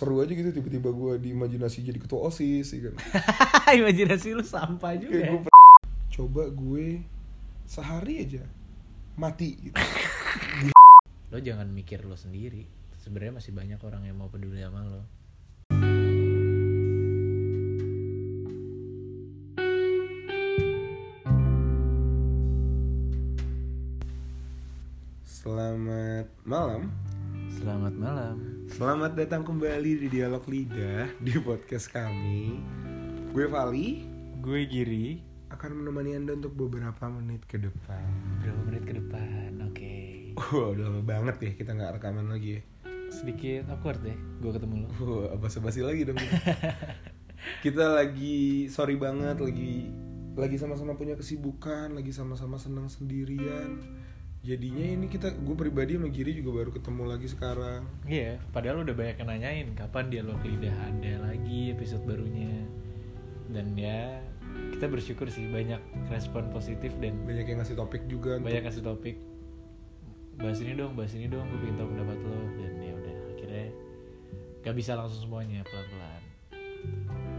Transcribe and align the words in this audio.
seru 0.00 0.16
aja 0.24 0.32
gitu 0.32 0.48
tiba-tiba 0.48 0.96
gue 0.96 1.12
di 1.20 1.36
imajinasi 1.36 1.84
jadi 1.84 2.00
ketua 2.00 2.32
osis 2.32 2.72
kan 2.72 2.96
Imajinasi 3.84 4.32
lu 4.32 4.40
sampah 4.40 4.96
juga. 4.96 5.12
kayak 5.12 5.28
ya. 5.28 5.40
gue 5.44 5.52
coba 6.16 6.48
gue 6.48 7.04
sehari 7.68 8.24
aja 8.24 8.48
mati 9.20 9.60
gitu 9.60 9.76
Lo 11.30 11.38
jangan 11.38 11.70
mikir 11.70 12.02
lo 12.10 12.18
sendiri. 12.18 12.66
Sebenarnya 12.98 13.38
masih 13.38 13.54
banyak 13.54 13.78
orang 13.86 14.02
yang 14.02 14.18
mau 14.18 14.26
peduli 14.26 14.66
sama 14.66 14.82
lo. 14.82 15.06
selamat 25.22 26.26
malam 26.42 26.90
Selamat 27.54 27.94
malam. 27.94 28.59
Selamat 28.70 29.18
datang 29.18 29.42
kembali 29.42 30.06
di 30.06 30.08
dialog 30.14 30.46
lidah 30.46 31.10
di 31.18 31.34
podcast 31.42 31.90
kami 31.90 32.62
gue 33.34 33.46
Vali 33.50 34.06
Gue 34.38 34.62
Giri. 34.70 35.18
akan 35.50 35.82
menemani 35.82 36.14
anda 36.14 36.38
untuk 36.38 36.54
beberapa 36.54 37.10
menit 37.10 37.42
ke 37.50 37.58
depan 37.58 38.06
Berapa 38.38 38.60
menit 38.70 38.86
ke 38.86 38.94
depan? 38.94 39.50
Oke. 39.66 39.94
Wah 40.38 40.70
udah 40.70 40.86
lama 40.86 41.02
banget 41.02 41.36
ya 41.42 41.50
kita 41.58 41.74
nggak 41.74 41.98
rekaman 41.98 42.30
lagi 42.30 42.56
ya 42.56 42.62
Sedikit 43.10 43.66
awkward 43.74 44.06
deh. 44.06 44.14
Gue 44.38 44.54
ketemu 44.54 44.86
lo. 44.86 44.88
Wah 45.02 45.34
apa 45.34 45.50
basi 45.50 45.82
lagi 45.82 46.06
dong 46.06 46.14
kita. 46.14 46.38
kita 47.66 47.84
lagi 47.90 48.70
sorry 48.70 48.94
banget 48.94 49.42
lagi 49.42 49.90
lagi 50.38 50.56
sama-sama 50.62 50.94
punya 50.94 51.18
kesibukan 51.18 51.90
lagi 51.90 52.14
sama-sama 52.14 52.54
senang 52.54 52.86
sendirian 52.86 53.82
jadinya 54.40 54.86
ini 54.96 55.06
kita 55.12 55.36
gue 55.36 55.56
pribadi 55.56 56.00
sama 56.00 56.08
Giri 56.08 56.32
juga 56.40 56.64
baru 56.64 56.70
ketemu 56.72 57.02
lagi 57.04 57.28
sekarang 57.28 57.84
Iya. 58.08 58.40
Padahal 58.56 58.82
udah 58.82 58.96
banyak 58.96 59.16
yang 59.20 59.28
nanyain 59.28 59.68
kapan 59.76 60.08
dialog 60.08 60.40
lidah 60.40 60.72
ada 60.72 61.12
lagi 61.28 61.76
episode 61.76 62.04
barunya. 62.08 62.64
Dan 63.50 63.76
ya 63.76 64.22
kita 64.72 64.86
bersyukur 64.88 65.28
sih 65.28 65.44
banyak 65.50 65.78
respon 66.08 66.48
positif 66.48 66.96
dan 66.98 67.20
banyak 67.28 67.46
yang 67.52 67.58
ngasih 67.60 67.76
topik 67.76 68.02
juga 68.08 68.40
banyak 68.40 68.64
kasih 68.66 68.82
topik 68.82 69.16
bahas 70.40 70.58
ini 70.64 70.72
dong 70.72 70.96
bahas 70.96 71.12
ini 71.12 71.28
dong 71.28 71.44
gue 71.52 71.58
pengen 71.60 71.76
tahu 71.76 71.88
pendapat 71.92 72.18
lo 72.24 72.40
dan 72.56 72.72
ya 72.80 72.92
udah 72.96 73.16
akhirnya 73.36 73.66
gak 74.64 74.74
bisa 74.74 74.92
langsung 74.96 75.20
semuanya 75.20 75.60
pelan 75.68 75.86
pelan 75.92 76.22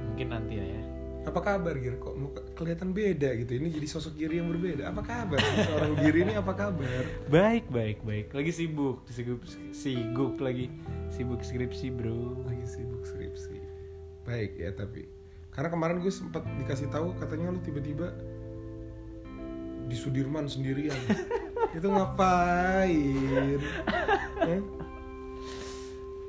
mungkin 0.06 0.28
nanti 0.30 0.56
lah 0.62 0.70
ya 0.70 0.84
apa 1.22 1.40
kabar 1.40 1.78
Gir? 1.78 2.02
Kok 2.02 2.16
muka 2.18 2.42
kelihatan 2.58 2.98
beda 2.98 3.30
gitu? 3.38 3.52
Ini 3.54 3.70
jadi 3.70 3.88
sosok 3.88 4.18
Giri 4.18 4.42
yang 4.42 4.50
berbeda. 4.50 4.90
Apa 4.90 5.02
kabar? 5.06 5.38
Seorang 5.38 5.94
Giri 6.02 6.20
ini 6.26 6.34
apa 6.34 6.54
kabar? 6.58 7.04
Baik 7.30 7.70
baik 7.70 8.02
baik. 8.02 8.34
Lagi 8.34 8.52
sibuk 8.54 9.06
sibuk 9.06 9.42
sibuk 9.70 10.42
lagi. 10.42 10.74
Sibuk 11.14 11.46
skripsi 11.46 11.94
bro. 11.94 12.42
Lagi 12.50 12.66
sibuk 12.66 13.06
skripsi. 13.06 13.58
Baik 14.26 14.58
ya 14.58 14.74
tapi. 14.74 15.06
Karena 15.54 15.70
kemarin 15.70 16.02
gue 16.02 16.10
sempat 16.10 16.42
dikasih 16.58 16.90
tahu 16.90 17.14
katanya 17.20 17.54
lu 17.54 17.62
tiba-tiba 17.62 18.16
di 19.86 19.94
Sudirman 19.94 20.50
sendirian. 20.50 20.98
Itu 21.78 21.92
ngapain? 21.94 23.60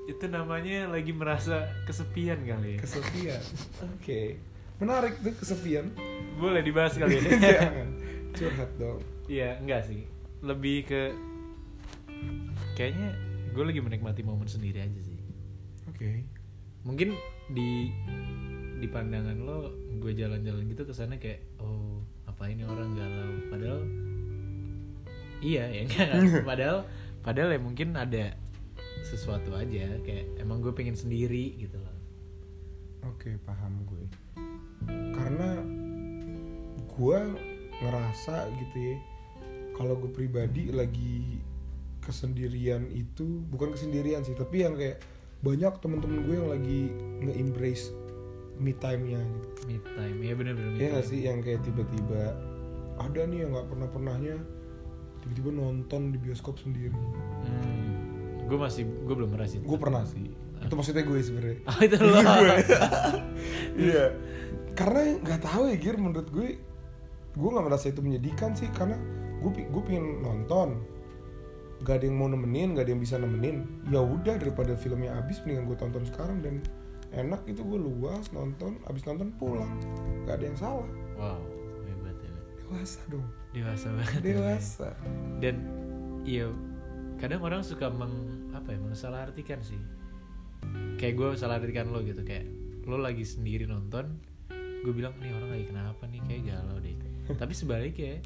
Itu 0.04 0.26
namanya 0.28 0.92
lagi 0.92 1.16
merasa 1.16 1.70
kesepian 1.88 2.44
kali 2.44 2.76
ya? 2.76 2.78
Kesepian. 2.84 3.42
Oke 3.96 4.51
menarik 4.82 5.14
tuh 5.22 5.30
kesepian. 5.38 5.94
Boleh 6.34 6.60
dibahas 6.66 6.98
kali 6.98 7.14
ya 7.22 7.30
jangan 7.38 7.88
curhat 8.34 8.70
dong. 8.82 8.98
Iya 9.30 9.62
enggak 9.62 9.86
sih. 9.86 10.10
Lebih 10.42 10.76
ke 10.90 11.02
kayaknya 12.74 13.14
gue 13.54 13.62
lagi 13.62 13.78
menikmati 13.78 14.26
momen 14.26 14.50
sendiri 14.50 14.82
aja 14.82 15.00
sih. 15.06 15.18
Oke. 15.86 16.26
Mungkin 16.82 17.14
di 17.54 17.94
di 18.82 18.86
pandangan 18.90 19.38
lo 19.46 19.70
gue 20.02 20.12
jalan-jalan 20.18 20.66
gitu 20.66 20.82
ke 20.82 20.90
sana 20.90 21.14
kayak 21.22 21.46
oh 21.62 22.02
apa 22.26 22.50
ini 22.50 22.66
orang 22.66 22.98
galau? 22.98 23.30
Padahal 23.54 23.80
iya 25.38 25.70
ya 25.70 25.80
enggak. 25.86 26.10
Padahal 26.50 26.78
padahal 27.22 27.54
ya 27.54 27.60
mungkin 27.62 27.94
ada 27.94 28.34
sesuatu 29.06 29.54
aja 29.54 29.94
kayak 30.02 30.42
emang 30.42 30.58
gue 30.58 30.74
pengen 30.74 30.98
sendiri 30.98 31.54
gitu 31.54 31.78
loh. 31.78 31.96
Oke 33.06 33.38
paham 33.46 33.86
gue 33.86 34.21
karena 35.14 35.60
gue 36.92 37.18
ngerasa 37.82 38.48
gitu 38.62 38.76
ya 38.78 38.96
kalau 39.74 39.96
gue 39.98 40.10
pribadi 40.12 40.70
lagi 40.70 41.42
kesendirian 42.02 42.90
itu 42.92 43.42
bukan 43.48 43.72
kesendirian 43.74 44.26
sih 44.26 44.34
tapi 44.34 44.66
yang 44.66 44.74
kayak 44.74 45.00
banyak 45.42 45.74
temen-temen 45.82 46.22
gue 46.26 46.34
yang 46.38 46.50
lagi 46.50 46.80
nge-embrace 47.26 47.90
me 48.62 48.70
time-nya 48.78 49.18
gitu. 49.18 49.48
me 49.66 49.76
time 49.82 50.18
ya 50.22 50.32
bener-bener 50.38 50.70
me 50.78 50.78
time. 50.78 51.02
sih 51.02 51.20
yang 51.26 51.42
kayak 51.42 51.66
tiba-tiba 51.66 52.36
ada 53.02 53.20
nih 53.26 53.46
yang 53.46 53.50
nggak 53.56 53.66
pernah 53.66 53.88
pernahnya 53.90 54.36
tiba-tiba 55.22 55.50
nonton 55.54 56.10
di 56.10 56.18
bioskop 56.18 56.58
sendiri. 56.58 56.94
hmm, 56.94 58.46
gue 58.50 58.58
masih 58.58 58.86
gue 58.86 59.14
belum 59.14 59.30
pernah 59.30 59.46
sih 59.46 59.58
Gue 59.62 59.78
pernah 59.78 60.02
sih. 60.02 60.41
Itu 60.66 60.74
maksudnya 60.78 61.04
gue 61.04 61.18
sebenarnya. 61.18 61.58
oh 61.66 61.78
itu 61.82 61.96
lo. 61.98 62.18
Iya. 63.76 64.04
Karena 64.78 65.00
nggak 65.20 65.40
tahu 65.44 65.62
ya 65.68 65.76
Gir 65.76 65.96
menurut 66.00 66.28
gue 66.32 66.48
gue 67.32 67.48
nggak 67.48 67.64
merasa 67.64 67.88
itu 67.88 68.04
menyedihkan 68.04 68.52
sih 68.52 68.68
karena 68.76 68.96
gue 69.40 69.50
gue 69.68 69.82
pengen 69.84 70.24
nonton. 70.24 70.80
Gak 71.82 71.98
ada 71.98 72.04
yang 72.06 72.14
mau 72.14 72.30
nemenin 72.30 72.78
gak 72.78 72.86
ada 72.86 72.92
yang 72.94 73.02
bisa 73.02 73.18
nemenin. 73.18 73.66
Ya 73.90 73.98
udah 73.98 74.38
daripada 74.38 74.78
filmnya 74.78 75.18
habis 75.18 75.42
mendingan 75.42 75.66
gue 75.66 75.76
tonton 75.76 76.06
sekarang 76.06 76.38
dan 76.38 76.62
enak 77.10 77.42
itu 77.50 77.58
gue 77.58 77.74
luas 77.74 78.30
nonton 78.30 78.78
abis 78.86 79.02
nonton 79.02 79.34
pulang. 79.36 79.72
Gak 80.24 80.40
ada 80.40 80.44
yang 80.46 80.58
salah. 80.60 80.88
Wow 81.18 81.42
hebat 81.84 82.16
ya 82.22 82.32
dewasa 82.62 83.00
dong. 83.10 83.26
Dewasa 83.52 83.88
banget. 83.92 84.20
Ya. 84.20 84.26
dewasa. 84.32 84.88
Dan 85.42 85.56
iya 86.22 86.46
kadang 87.18 87.42
orang 87.42 87.62
suka 87.62 87.86
meng 87.86 88.50
apa 88.50 88.74
ya 88.74 88.78
mensalahartikan 88.82 89.60
sih 89.62 89.78
kayak 91.02 91.14
gue 91.18 91.28
salah 91.34 91.58
artikan 91.58 91.90
lo 91.90 91.98
gitu 92.06 92.22
kayak 92.22 92.46
lo 92.86 92.94
lagi 92.94 93.26
sendiri 93.26 93.66
nonton 93.66 94.22
gue 94.82 94.90
bilang 94.90 95.14
nih 95.22 95.30
orang 95.30 95.50
lagi 95.54 95.66
kenapa 95.70 96.02
nih? 96.10 96.20
Kayak 96.26 96.42
galau 96.58 96.76
deh. 96.82 96.94
Tapi 97.38 97.54
sebaliknya 97.54 98.18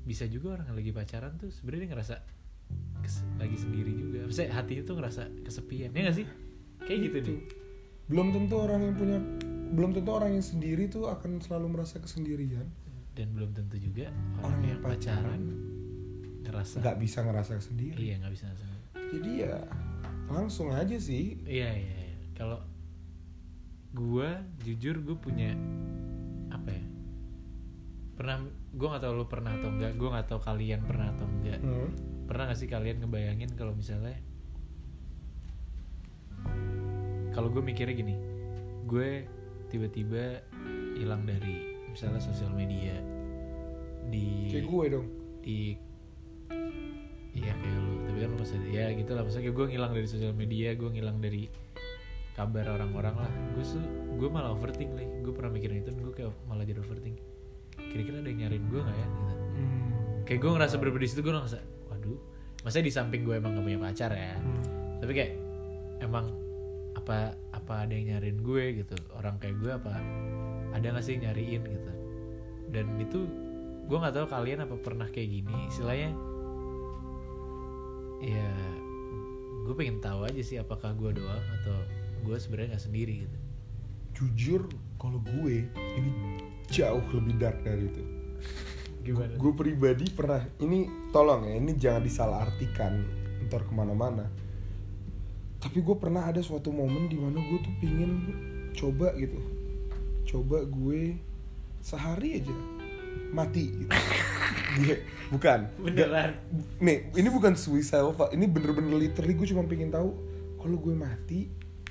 bisa 0.00 0.24
juga 0.24 0.56
orang 0.56 0.72
yang 0.72 0.78
lagi 0.80 0.90
pacaran 0.96 1.36
tuh 1.36 1.52
sebenarnya 1.52 1.92
ngerasa 1.92 2.16
kes- 3.04 3.28
lagi 3.36 3.56
sendiri 3.60 3.92
juga. 3.92 4.24
Maksudnya 4.24 4.56
hatinya 4.56 4.82
tuh 4.88 4.96
ngerasa 4.96 5.22
kesepian 5.44 5.92
ya 5.92 6.08
gak 6.08 6.16
sih? 6.16 6.26
Kayak 6.88 6.98
gitu 7.04 7.16
Itu. 7.20 7.26
deh. 7.28 7.40
Belum 8.08 8.32
tentu 8.32 8.54
orang 8.56 8.80
yang 8.80 8.96
punya 8.96 9.18
belum 9.76 9.90
tentu 9.92 10.10
orang 10.10 10.30
yang 10.34 10.42
sendiri 10.42 10.88
tuh 10.88 11.04
akan 11.12 11.36
selalu 11.44 11.68
merasa 11.68 12.00
kesendirian. 12.00 12.64
Dan 13.12 13.36
belum 13.36 13.52
tentu 13.52 13.76
juga 13.76 14.08
orang, 14.40 14.40
Orang 14.40 14.60
yang 14.64 14.72
yang 14.72 14.80
pacaran 14.80 15.40
ngerasa 16.48 16.76
nggak 16.80 16.96
bisa 16.96 17.18
ngerasa 17.28 17.52
sendiri. 17.60 17.96
Iya 18.00 18.14
nggak 18.24 18.32
bisa 18.32 18.46
sendiri. 18.56 18.84
Jadi 19.20 19.30
ya 19.44 19.56
langsung 20.32 20.72
aja 20.72 20.96
sih. 20.96 21.36
Iya 21.44 21.70
iya. 21.76 21.99
Kalau 22.40 22.64
gua 23.92 24.40
jujur 24.64 24.96
gue 25.04 25.16
punya 25.20 25.52
apa 26.48 26.72
ya? 26.72 26.84
Pernah 28.16 28.48
gue 28.48 28.88
nggak 28.88 29.02
tahu 29.04 29.12
lo 29.12 29.28
pernah 29.28 29.60
atau 29.60 29.68
enggak. 29.68 29.92
Gue 30.00 30.08
nggak 30.08 30.26
tahu 30.32 30.40
kalian 30.40 30.80
pernah 30.88 31.12
atau 31.12 31.28
enggak. 31.28 31.60
Hmm. 31.60 31.92
Pernah 32.24 32.48
gak 32.48 32.58
sih 32.62 32.70
kalian 32.70 33.04
ngebayangin 33.04 33.52
kalau 33.58 33.76
misalnya 33.76 34.16
kalau 37.30 37.52
gue 37.52 37.62
mikirnya 37.62 37.94
gini, 37.94 38.16
gue 38.88 39.28
tiba-tiba 39.68 40.40
hilang 40.98 41.22
dari 41.28 41.78
misalnya 41.90 42.22
sosial 42.22 42.50
media 42.54 42.96
di 44.10 44.50
kayak 44.50 44.66
gue 44.66 44.84
dong 44.90 45.06
di 45.40 45.58
iya 47.34 47.54
kayak 47.54 47.78
lu 47.78 47.94
tapi 48.10 48.18
kan 48.26 48.30
masih 48.34 48.60
ya 48.74 48.86
gitu 48.94 49.10
lah 49.14 49.22
maksudnya 49.22 49.52
gue 49.54 49.66
ngilang 49.70 49.92
dari 49.94 50.08
sosial 50.10 50.34
media 50.34 50.74
gue 50.74 50.90
ngilang 50.90 51.22
dari 51.22 51.46
kabar 52.40 52.64
orang-orang 52.80 53.16
lah. 53.20 53.32
Gue 53.52 53.64
tuh 53.64 53.84
gue 54.16 54.28
malah 54.28 54.52
overthink 54.56 54.92
lagi 54.96 55.08
gue 55.20 55.32
pernah 55.32 55.52
mikirin 55.52 55.84
itu 55.84 55.92
gue 55.92 56.12
kayak 56.16 56.32
malah 56.48 56.64
jadi 56.64 56.80
overthink. 56.80 57.20
Kira-kira 57.76 58.24
ada 58.24 58.28
yang 58.32 58.40
nyariin 58.48 58.64
gue 58.68 58.80
nggak 58.80 58.96
ya? 58.96 59.06
Gitu. 59.06 59.32
Hmm. 59.50 59.88
kayak 60.24 60.40
gue 60.46 60.50
ngerasa 60.56 60.74
berbeda 60.78 61.04
di 61.04 61.10
situ 61.10 61.20
gue 61.20 61.32
ngerasa 61.32 61.58
waduh. 61.92 62.18
Maksudnya 62.64 62.86
di 62.88 62.92
samping 62.92 63.22
gue 63.24 63.34
emang 63.40 63.56
gak 63.56 63.64
punya 63.64 63.80
pacar 63.80 64.10
ya. 64.12 64.36
Hmm. 64.36 64.64
tapi 65.00 65.12
kayak 65.16 65.32
emang 66.04 66.28
apa 66.92 67.32
apa 67.56 67.88
ada 67.88 67.92
yang 67.92 68.16
nyariin 68.16 68.40
gue 68.40 68.64
gitu? 68.84 68.96
Orang 69.16 69.36
kayak 69.36 69.56
gue 69.60 69.72
apa 69.72 69.92
ada 70.72 70.86
nggak 70.86 71.04
sih 71.04 71.20
yang 71.20 71.30
nyariin 71.30 71.62
gitu? 71.68 71.92
Dan 72.72 72.86
itu 73.00 73.28
gue 73.84 73.96
nggak 73.96 74.14
tahu 74.16 74.26
kalian 74.28 74.64
apa 74.64 74.76
pernah 74.80 75.08
kayak 75.08 75.28
gini. 75.28 75.56
Istilahnya 75.68 76.10
ya 78.20 78.48
gue 79.64 79.74
pengen 79.76 80.00
tahu 80.00 80.28
aja 80.28 80.42
sih 80.44 80.56
apakah 80.60 80.92
gue 80.96 81.16
doang 81.16 81.44
atau 81.62 81.99
gue 82.20 82.36
sebenarnya 82.36 82.76
nggak 82.76 82.84
sendiri 82.84 83.14
gitu. 83.26 83.38
Jujur 84.20 84.62
kalau 85.00 85.18
gue 85.24 85.64
ini 85.70 86.10
jauh 86.68 87.02
lebih 87.16 87.34
dark 87.40 87.58
dari 87.64 87.88
itu. 87.88 88.02
Gimana? 89.00 89.32
Gue 89.40 89.52
pribadi 89.56 90.06
pernah 90.12 90.44
ini 90.60 90.86
tolong 91.10 91.48
ya 91.48 91.54
ini 91.56 91.72
jangan 91.76 92.02
disalahartikan 92.04 92.92
ntar 93.48 93.64
ke 93.64 93.72
mana-mana. 93.72 94.28
Tapi 95.60 95.80
gue 95.80 95.96
pernah 95.96 96.24
ada 96.28 96.40
suatu 96.40 96.72
momen 96.72 97.08
di 97.08 97.16
mana 97.16 97.36
gue 97.40 97.58
tuh 97.60 97.74
pingin 97.80 98.12
coba 98.76 99.12
gitu. 99.16 99.40
Coba 100.28 100.64
gue 100.64 101.16
sehari 101.80 102.44
aja 102.44 102.56
mati 103.32 103.64
gitu. 103.72 103.92
gue 104.84 104.94
bukan. 105.32 105.66
Beneran. 105.80 106.36
Nih 106.78 107.08
ini 107.16 107.28
bukan 107.32 107.56
suicidal 107.56 108.12
Pak. 108.12 108.36
ini 108.36 108.44
bener-bener 108.46 108.94
literally 108.94 109.34
gue 109.34 109.48
cuma 109.48 109.64
pengen 109.64 109.90
tahu 109.90 110.12
kalau 110.60 110.76
gue 110.76 110.94
mati 110.94 111.48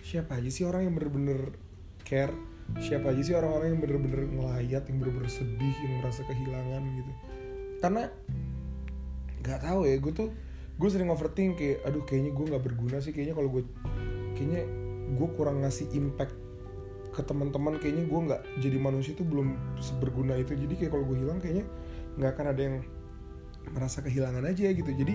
siapa 0.09 0.41
aja 0.41 0.49
sih 0.49 0.65
orang 0.65 0.89
yang 0.89 0.93
bener-bener 0.97 1.53
care? 2.01 2.33
Siapa 2.81 3.13
aja 3.13 3.21
sih 3.21 3.37
orang-orang 3.37 3.77
yang 3.77 3.81
bener-bener 3.85 4.21
ngelayat 4.25 4.83
yang 4.89 4.97
bener-bener 4.97 5.29
sedih 5.29 5.75
yang 5.85 6.01
merasa 6.01 6.25
kehilangan 6.25 6.81
gitu? 6.97 7.11
Karena 7.77 8.09
nggak 9.45 9.59
tahu 9.61 9.85
ya 9.85 9.95
gue 10.01 10.13
tuh 10.13 10.29
gue 10.81 10.89
sering 10.89 11.13
overthink 11.13 11.61
kayak 11.61 11.85
aduh 11.85 12.01
kayaknya 12.09 12.33
gue 12.33 12.45
nggak 12.49 12.63
berguna 12.65 12.97
sih 12.97 13.13
kayaknya 13.13 13.37
kalau 13.37 13.49
gue 13.53 13.63
kayaknya 14.33 14.61
gue 15.13 15.27
kurang 15.37 15.61
ngasih 15.61 15.87
impact 15.93 16.33
ke 17.13 17.21
teman-teman 17.25 17.77
kayaknya 17.77 18.05
gue 18.09 18.19
nggak 18.29 18.41
jadi 18.61 18.77
manusia 18.81 19.13
itu 19.13 19.21
belum 19.21 19.77
seberguna 19.77 20.33
itu. 20.41 20.57
Jadi 20.57 20.73
kayak 20.73 20.91
kalau 20.97 21.05
gue 21.05 21.17
hilang 21.21 21.37
kayaknya 21.37 21.65
nggak 22.17 22.31
akan 22.33 22.45
ada 22.49 22.61
yang 22.61 22.75
merasa 23.77 24.01
kehilangan 24.01 24.41
aja 24.41 24.73
gitu. 24.73 24.89
Jadi 24.89 25.13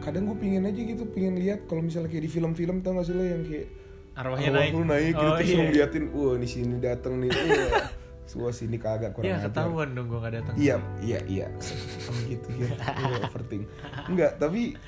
kadang 0.00 0.24
gue 0.24 0.36
pingin 0.40 0.64
aja 0.64 0.80
gitu 0.80 1.04
pingin 1.12 1.36
lihat 1.36 1.68
kalau 1.68 1.84
misalnya 1.84 2.08
kayak 2.08 2.26
di 2.26 2.30
film-film 2.32 2.82
tau 2.82 2.98
gak 2.98 3.06
sih 3.06 3.14
lo 3.14 3.22
yang 3.22 3.46
kayak 3.46 3.70
arwahnya 4.12 4.48
arwah 4.48 4.60
naik 4.60 4.72
lu 4.72 4.84
naik 4.84 5.12
gitu 5.12 5.24
oh, 5.24 5.36
terus 5.36 5.48
iya. 5.48 5.58
ngeliatin 5.62 6.04
wah 6.12 6.34
di 6.36 6.48
sini 6.48 6.74
datang 6.78 7.14
nih 7.18 7.30
wah 7.32 7.88
semua 8.22 8.50
sini 8.50 8.76
kagak 8.76 9.12
kurang 9.12 9.28
ya 9.28 9.36
ajar." 9.38 9.50
ketahuan 9.50 9.88
dong 9.92 10.06
gue 10.08 10.18
gak 10.18 10.34
datang 10.34 10.54
Iya, 10.54 10.76
iya, 11.00 11.18
iya. 11.26 11.46
Sama 12.00 12.20
gitu 12.24 12.48
gitu. 12.54 12.72
Gue 12.72 13.18
overthink. 13.20 13.64
Enggak, 14.08 14.32
tapi 14.38 14.78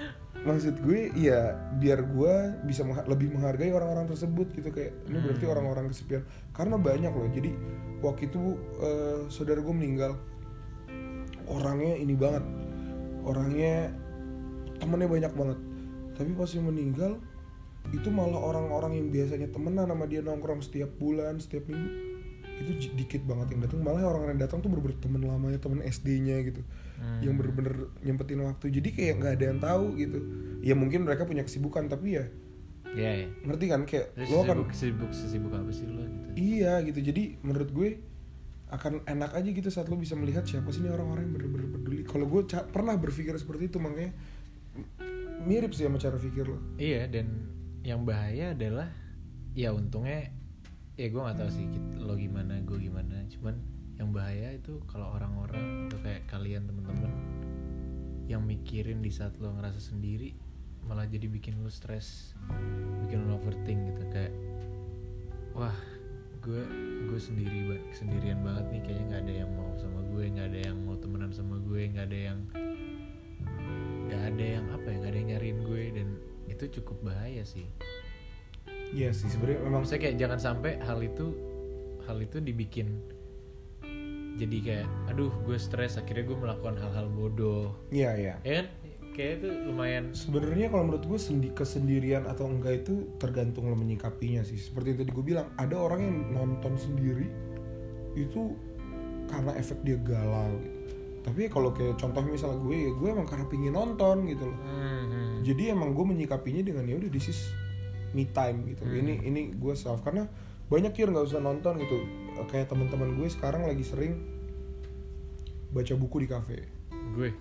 maksud 0.40 0.76
gue 0.80 1.08
ya 1.12 1.52
biar 1.74 2.04
gue 2.04 2.34
bisa 2.62 2.84
mengha- 2.84 3.04
lebih 3.04 3.32
menghargai 3.32 3.68
orang-orang 3.68 4.06
tersebut 4.06 4.48
gitu 4.52 4.68
kayak 4.70 4.92
ini 5.08 5.18
berarti 5.18 5.44
Hmm. 5.44 5.52
orang-orang 5.56 5.84
kesepian 5.88 6.22
karena 6.52 6.76
banyak 6.76 7.08
loh 7.10 7.28
jadi 7.32 7.50
waktu 8.00 8.28
itu 8.28 8.42
eh, 8.78 9.18
saudara 9.28 9.60
gue 9.60 9.72
meninggal 9.72 10.20
orangnya 11.46 11.96
ini 11.96 12.12
banget 12.12 12.44
orangnya 13.24 13.88
temennya 14.76 15.08
banyak 15.08 15.32
banget 15.32 15.58
tapi 16.12 16.30
pas 16.32 16.48
dia 16.48 16.60
meninggal 16.60 17.12
itu 17.92 18.08
malah 18.08 18.40
orang-orang 18.40 18.96
yang 18.96 19.08
biasanya 19.12 19.48
temenan 19.52 19.86
sama 19.90 20.04
dia 20.08 20.24
nongkrong 20.24 20.64
setiap 20.64 20.90
bulan 20.96 21.36
setiap 21.42 21.68
minggu. 21.68 21.90
Itu 22.54 22.94
dikit 22.94 23.26
banget 23.26 23.58
yang 23.58 23.66
datang 23.66 23.82
malah 23.82 24.06
orang-orang 24.06 24.38
yang 24.38 24.46
datang 24.46 24.62
tuh 24.62 24.70
bener-bener 24.70 24.98
temen 25.02 25.20
lamanya 25.26 25.58
temen 25.58 25.82
SD-nya 25.82 26.38
gitu. 26.46 26.62
Hmm. 26.94 27.18
yang 27.20 27.34
bener-bener 27.34 27.90
nyempetin 28.06 28.38
waktu. 28.46 28.70
Jadi 28.70 28.88
kayak 28.94 29.14
nggak 29.18 29.32
ada 29.36 29.44
yang 29.50 29.58
tahu 29.60 29.86
gitu. 29.98 30.18
Ya 30.62 30.78
mungkin 30.78 31.02
mereka 31.02 31.26
punya 31.26 31.42
kesibukan 31.42 31.90
tapi 31.90 32.16
ya 32.16 32.30
Iya, 32.94 33.10
iya. 33.10 33.28
ngerti 33.42 33.64
kan? 33.66 33.82
Kayak 33.90 34.14
Terus 34.14 34.30
lo 34.30 34.46
kan 34.46 34.58
sibuk, 34.70 35.10
sibuk, 35.10 35.50
apa 35.50 35.66
sih 35.74 35.82
lo 35.90 35.98
gitu? 36.06 36.30
iya 36.38 36.78
gitu. 36.86 37.02
Jadi 37.02 37.42
menurut 37.42 37.74
gue 37.74 37.88
akan 38.70 39.02
enak 39.06 39.34
aja 39.34 39.48
gitu 39.50 39.66
saat 39.66 39.90
lo 39.90 39.98
bisa 39.98 40.14
melihat 40.14 40.46
siapa 40.46 40.70
sih 40.70 40.78
ini 40.86 40.94
orang-orang 40.94 41.26
yang 41.26 41.34
bener-bener 41.34 41.66
peduli. 41.74 42.06
Kalau 42.06 42.30
gue 42.30 42.42
pernah 42.70 42.94
berpikir 42.94 43.34
seperti 43.34 43.66
itu 43.66 43.82
makanya 43.82 44.14
mirip 45.44 45.74
sih 45.74 45.84
sama 45.90 45.98
cara 45.98 46.16
pikir 46.16 46.46
lo. 46.46 46.58
Iya, 46.78 47.10
dan 47.10 47.26
yang 47.84 48.08
bahaya 48.08 48.56
adalah 48.56 48.88
ya 49.52 49.70
untungnya 49.76 50.32
ya 50.96 51.06
gue 51.12 51.20
nggak 51.20 51.36
tahu 51.36 51.50
sih 51.52 51.68
lo 52.00 52.16
gimana, 52.16 52.58
gue 52.64 52.80
gimana. 52.80 53.28
Cuman 53.28 53.60
yang 54.00 54.10
bahaya 54.10 54.56
itu 54.56 54.80
kalau 54.88 55.14
orang-orang 55.14 55.86
atau 55.86 56.00
kayak 56.00 56.24
kalian 56.26 56.66
temen-temen 56.66 57.12
yang 58.24 58.40
mikirin 58.42 59.04
di 59.04 59.12
saat 59.12 59.36
lo 59.36 59.52
ngerasa 59.52 59.78
sendiri 59.78 60.32
malah 60.88 61.04
jadi 61.04 61.28
bikin 61.28 61.60
lo 61.60 61.68
stres, 61.68 62.32
bikin 63.04 63.28
lo 63.28 63.36
overthink 63.36 63.84
gitu 63.92 64.02
kayak 64.08 64.32
wah 65.52 65.76
gue 66.44 66.60
gue 67.08 67.20
sendiri 67.20 67.58
ba- 67.72 67.84
sendirian 67.96 68.40
banget 68.44 68.64
nih 68.68 68.80
kayaknya 68.84 69.04
nggak 69.08 69.22
ada 69.24 69.34
yang 69.44 69.50
mau 69.56 69.70
sama 69.80 70.00
gue 70.12 70.24
nggak 70.28 70.48
ada 70.52 70.60
yang 70.72 70.78
mau 70.84 70.96
temenan 71.00 71.32
sama 71.32 71.56
gue 71.56 71.80
nggak 71.88 72.04
ada 72.04 72.18
yang 72.32 72.38
nggak 74.08 74.22
ada 74.28 74.44
yang 74.60 74.64
apa 74.68 74.86
ya 74.92 74.96
nggak 75.00 75.12
ada 75.12 75.18
yang 75.20 75.28
nyariin 75.32 75.60
gue 75.64 75.84
dan 75.96 76.08
itu 76.54 76.80
cukup 76.80 77.12
bahaya 77.12 77.42
sih. 77.42 77.66
Iya 78.94 79.10
sih 79.10 79.26
sebenarnya 79.26 79.66
memang 79.66 79.82
maksudnya 79.82 80.02
kayak 80.06 80.16
jangan 80.22 80.38
sampai 80.38 80.78
hal 80.86 81.02
itu 81.02 81.34
hal 82.06 82.16
itu 82.22 82.38
dibikin 82.38 83.02
jadi 84.34 84.56
kayak 84.62 84.88
aduh 85.14 85.30
gue 85.46 85.58
stres 85.58 85.94
akhirnya 85.94 86.26
gue 86.26 86.38
melakukan 86.38 86.74
hal-hal 86.74 87.06
bodoh. 87.06 87.70
Iya 87.94 88.10
iya. 88.18 88.34
Ya 88.42 88.52
kan? 88.62 88.66
Kayak 89.14 89.32
itu 89.38 89.48
lumayan 89.70 90.04
sebenarnya 90.10 90.66
kalau 90.74 90.90
menurut 90.90 91.06
gue 91.06 91.20
sendi 91.22 91.48
kesendirian 91.54 92.26
atau 92.26 92.50
enggak 92.50 92.82
itu 92.82 93.14
tergantung 93.22 93.70
lo 93.70 93.78
menyikapinya 93.78 94.42
sih. 94.42 94.58
Seperti 94.58 94.94
yang 94.94 94.98
tadi 95.06 95.10
gue 95.14 95.24
bilang 95.24 95.46
ada 95.54 95.76
orang 95.78 96.00
yang 96.02 96.18
nonton 96.34 96.74
sendiri 96.74 97.30
itu 98.18 98.58
karena 99.30 99.54
efek 99.54 99.86
dia 99.86 99.98
galau. 100.02 100.50
Gitu 100.58 100.84
tapi 101.24 101.48
kalau 101.48 101.72
kayak 101.72 101.96
contoh 101.96 102.20
misalnya 102.20 102.60
gue 102.60 102.76
ya 102.76 102.90
gue 102.92 103.08
emang 103.08 103.24
karena 103.24 103.48
pingin 103.48 103.72
nonton 103.72 104.28
gitu 104.28 104.44
loh. 104.44 104.58
Hmm, 104.60 105.03
jadi 105.44 105.76
emang 105.76 105.92
gue 105.92 106.04
menyikapinya 106.08 106.64
dengan 106.64 106.88
ya 106.88 106.96
udah 106.96 107.10
this 107.12 107.28
is 107.28 107.40
me 108.16 108.24
time 108.32 108.64
gitu. 108.72 108.88
Hmm. 108.88 108.96
ini 108.96 109.14
ini 109.28 109.40
gue 109.52 109.74
self. 109.76 110.00
Karena 110.00 110.24
banyak 110.72 110.96
kir 110.96 111.12
nggak 111.12 111.28
usah 111.28 111.44
nonton 111.44 111.76
gitu. 111.84 112.00
Kayak 112.48 112.72
teman-teman 112.72 113.12
gue 113.20 113.28
sekarang 113.28 113.68
lagi 113.68 113.84
sering 113.84 114.16
baca 115.68 115.92
buku 116.00 116.24
di 116.24 116.28
kafe. 116.30 116.58
Gue? 117.12 117.36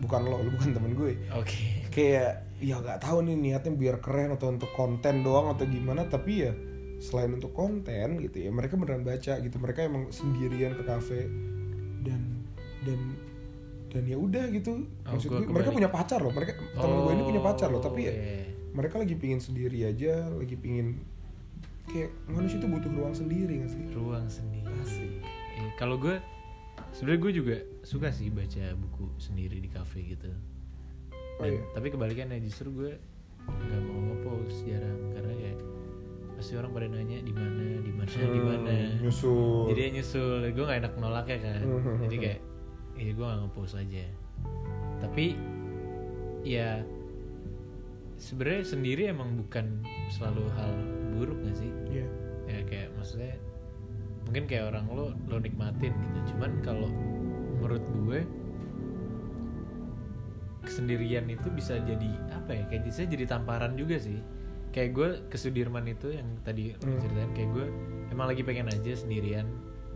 Bukan 0.00 0.20
lo 0.24 0.40
lo 0.46 0.50
bukan 0.56 0.72
temen 0.72 0.96
gue. 0.96 1.20
Oke. 1.36 1.90
Kayak 1.92 2.48
ya 2.64 2.80
nggak 2.80 3.04
tahu 3.04 3.28
nih 3.28 3.36
niatnya 3.36 3.76
biar 3.76 4.00
keren 4.00 4.32
atau 4.32 4.48
untuk 4.48 4.72
konten 4.72 5.20
doang 5.20 5.52
atau 5.52 5.68
gimana. 5.68 6.08
Tapi 6.08 6.32
ya 6.32 6.56
selain 7.02 7.34
untuk 7.34 7.50
konten 7.50 8.22
gitu 8.22 8.46
ya 8.46 8.50
mereka 8.54 8.80
beneran 8.80 9.04
baca 9.04 9.36
gitu. 9.36 9.56
Mereka 9.60 9.84
emang 9.84 10.08
sendirian 10.08 10.72
ke 10.80 10.82
kafe. 10.88 11.28
Dan 12.02 12.46
dan 12.88 12.98
dan 13.92 14.08
ya 14.08 14.16
udah 14.16 14.48
gitu. 14.48 14.88
Oh, 15.04 15.12
maksud 15.12 15.28
gue 15.28 15.38
mereka 15.44 15.70
punya 15.70 15.90
pacar 15.92 16.18
loh. 16.24 16.32
Mereka 16.32 16.56
temen 16.56 16.96
gue 17.04 17.12
ini 17.12 17.24
punya 17.28 17.42
pacar 17.44 17.68
loh. 17.68 17.82
Tapi 17.84 18.00
ya 18.08 18.12
mereka 18.72 18.96
lagi 18.96 19.14
pingin 19.20 19.36
sendiri 19.36 19.84
aja 19.84 20.32
lagi 20.32 20.56
pingin 20.56 21.04
kayak 21.92 22.08
manusia 22.24 22.56
itu 22.56 22.64
butuh 22.64 22.88
ruang 22.88 23.12
sendiri 23.12 23.60
gak 23.60 23.70
sih? 23.70 23.84
Ruang 23.92 24.24
sendiri. 24.32 24.64
Asik. 24.80 25.12
Eh, 25.60 25.70
kalau 25.76 26.00
gue 26.00 26.16
sebenarnya 26.96 27.20
gue 27.20 27.32
juga 27.36 27.56
suka 27.84 28.08
sih 28.08 28.32
baca 28.32 28.72
buku 28.72 29.12
sendiri 29.20 29.60
di 29.60 29.68
kafe 29.68 30.00
gitu. 30.08 30.32
Oh, 31.36 31.44
Dan- 31.44 31.60
iya. 31.60 31.62
tapi 31.76 31.92
kebalikannya 31.92 32.40
justru 32.40 32.72
gue 32.72 32.96
nggak 33.44 33.80
mau 33.84 34.00
ngepost 34.08 34.64
jarang. 34.64 35.00
Karena 35.12 35.32
ya 35.36 35.52
pasti 36.40 36.52
orang 36.56 36.72
pada 36.72 36.86
nanya 36.88 37.18
di 37.20 37.32
mana? 37.34 37.64
Di 37.84 37.92
mana? 37.92 38.08
Di 38.08 38.40
mana? 38.40 38.72
Hmm, 38.72 39.04
nyusul. 39.04 39.68
Jadi 39.74 39.80
ya 39.84 39.88
nyusul 40.00 40.40
gue 40.48 40.64
nggak 40.64 40.80
enak 40.80 40.92
nolaknya 40.96 41.38
kan. 41.44 41.60
Hmm. 41.60 42.00
jadi 42.08 42.16
kayak 42.16 42.40
ya 42.94 43.10
gue 43.10 43.22
nggak 43.22 43.40
ngepost 43.42 43.74
aja 43.74 44.04
tapi 44.98 45.34
ya 46.42 46.82
sebenarnya 48.16 48.64
sendiri 48.64 49.02
emang 49.06 49.34
bukan 49.36 49.82
selalu 50.08 50.46
hal 50.52 50.72
buruk 51.12 51.38
gak 51.40 51.56
sih 51.56 51.70
Iya. 51.88 52.06
ya 52.46 52.60
kayak 52.64 52.88
maksudnya 52.94 53.34
mungkin 54.22 54.44
kayak 54.46 54.70
orang 54.70 54.84
lo 54.88 55.04
lo 55.26 55.36
nikmatin 55.36 55.90
gitu 55.90 56.18
cuman 56.30 56.50
kalau 56.60 56.88
menurut 57.56 57.82
gue 58.00 58.20
kesendirian 60.62 61.26
itu 61.26 61.48
bisa 61.50 61.78
jadi 61.80 62.10
apa 62.32 62.54
ya 62.54 62.64
kayak 62.68 62.84
bisa 62.86 63.02
jadi 63.02 63.26
tamparan 63.26 63.74
juga 63.74 63.98
sih 63.98 64.22
kayak 64.70 64.90
gue 64.94 65.08
ke 65.26 65.36
Sudirman 65.36 65.84
itu 65.84 66.14
yang 66.14 66.26
tadi 66.40 66.72
Hmm. 66.78 66.96
ceritain 66.96 67.32
kayak 67.34 67.50
gue 67.50 67.66
emang 68.08 68.26
lagi 68.30 68.42
pengen 68.42 68.68
aja 68.68 68.92
sendirian 68.94 69.46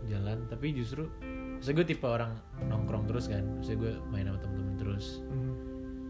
jalan 0.05 0.43
tapi 0.47 0.71
justru 0.71 1.07
Maksudnya 1.57 1.75
gue 1.81 1.87
tipe 1.89 2.05
orang 2.05 2.31
nongkrong 2.69 3.09
terus 3.09 3.25
kan. 3.29 3.41
Maksudnya 3.57 3.79
gue 3.81 3.93
main 4.13 4.25
sama 4.29 4.39
temen-temen 4.39 4.75
terus. 4.77 5.05
Hmm. 5.25 5.47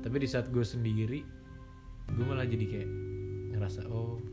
Tapi 0.08 0.24
di 0.24 0.28
saat 0.30 0.48
gue 0.48 0.64
sendiri 0.64 1.20
Gue 2.16 2.24
malah 2.24 2.48
jadi 2.48 2.64
kayak 2.64 2.90
Ngerasa 3.52 3.92
oh 3.92 4.24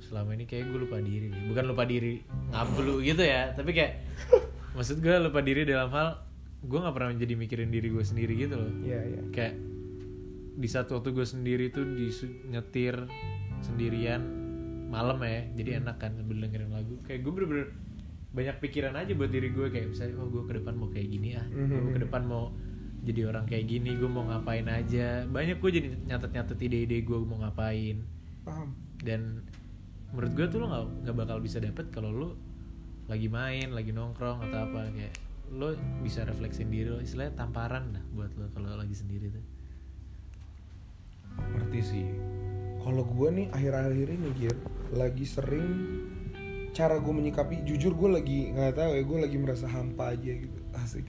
Selama 0.00 0.32
ini 0.32 0.48
kayak 0.48 0.72
gue 0.72 0.80
lupa 0.82 0.98
diri 0.98 1.28
nih. 1.30 1.42
Bukan 1.52 1.64
lupa 1.68 1.84
diri 1.84 2.24
ngablu 2.50 3.04
gitu 3.04 3.20
ya 3.20 3.52
Tapi 3.52 3.70
kayak 3.76 4.00
Maksud 4.80 5.04
gue 5.04 5.14
lupa 5.20 5.44
diri 5.44 5.68
dalam 5.68 5.92
hal 5.92 6.24
Gue 6.62 6.78
gak 6.78 6.94
pernah 6.94 7.12
jadi 7.18 7.34
mikirin 7.34 7.74
diri 7.74 7.90
gue 7.90 8.00
sendiri 8.06 8.38
gitu 8.38 8.54
loh. 8.54 8.72
Iya, 8.80 9.00
iya. 9.02 9.22
Kayak 9.34 9.60
Di 10.56 10.68
saat 10.72 10.88
waktu 10.88 11.10
gue 11.12 11.26
sendiri 11.26 11.68
tuh 11.68 11.84
di 11.84 12.08
nyetir 12.48 12.96
Sendirian 13.60 14.22
Malam 14.88 15.20
ya 15.20 15.52
Jadi 15.52 15.70
enak 15.84 15.96
kan 16.00 16.16
sambil 16.16 16.48
dengerin 16.48 16.72
lagu. 16.72 16.96
Kayak 17.04 17.28
gue 17.28 17.32
bener-bener 17.36 17.68
banyak 18.32 18.56
pikiran 18.64 18.96
aja 18.96 19.12
buat 19.12 19.28
diri 19.28 19.52
gue 19.52 19.68
kayak 19.68 19.92
misalnya 19.92 20.16
oh 20.20 20.28
gue 20.32 20.42
ke 20.48 20.52
depan 20.56 20.74
mau 20.76 20.88
kayak 20.88 21.08
gini 21.08 21.36
ah 21.36 21.46
gue 21.52 21.92
ke 21.92 22.00
depan 22.00 22.24
mau 22.24 22.48
jadi 23.02 23.28
orang 23.28 23.44
kayak 23.50 23.66
gini 23.66 23.98
gue 23.98 24.06
mau 24.06 24.22
ngapain 24.30 24.62
aja. 24.70 25.26
Banyak 25.26 25.58
gue 25.58 25.70
jadi 25.74 25.88
nyatet 26.06 26.30
nyatet 26.38 26.58
ide-ide 26.62 27.02
gue 27.02 27.18
mau 27.18 27.42
ngapain. 27.42 27.98
Paham. 28.42 28.74
dan 29.02 29.42
menurut 30.10 30.32
gue 30.34 30.46
tuh 30.50 30.58
lo 30.62 30.66
nggak 30.70 30.84
nggak 31.06 31.16
bakal 31.18 31.38
bisa 31.42 31.58
dapet 31.58 31.90
kalau 31.90 32.10
lo 32.10 32.28
lagi 33.10 33.26
main 33.26 33.70
lagi 33.74 33.90
nongkrong 33.90 34.46
atau 34.46 34.58
apa 34.66 34.90
kayak 34.94 35.14
lo 35.50 35.74
bisa 36.02 36.22
refleksin 36.22 36.70
diri 36.70 36.90
lo 36.90 37.02
istilahnya 37.02 37.34
tamparan 37.34 37.90
lah 37.94 38.02
buat 38.14 38.30
lo 38.38 38.46
kalau 38.54 38.74
lagi 38.78 38.94
sendiri 38.94 39.30
tuh. 39.30 39.44
Ngerti 41.38 41.80
sih. 41.82 42.06
Kalau 42.82 43.06
gue 43.06 43.28
nih 43.30 43.46
akhir-akhir 43.54 44.08
ini 44.10 44.28
Gir 44.38 44.56
lagi 44.94 45.22
sering 45.26 45.70
cara 46.72 46.96
gue 46.96 47.12
menyikapi 47.12 47.68
jujur 47.68 47.92
gue 47.92 48.10
lagi 48.16 48.38
nggak 48.56 48.80
tahu 48.80 48.90
ya 48.96 49.02
gue 49.04 49.18
lagi 49.28 49.36
merasa 49.36 49.68
hampa 49.68 50.16
aja 50.16 50.32
gitu 50.32 50.58
asik. 50.80 51.04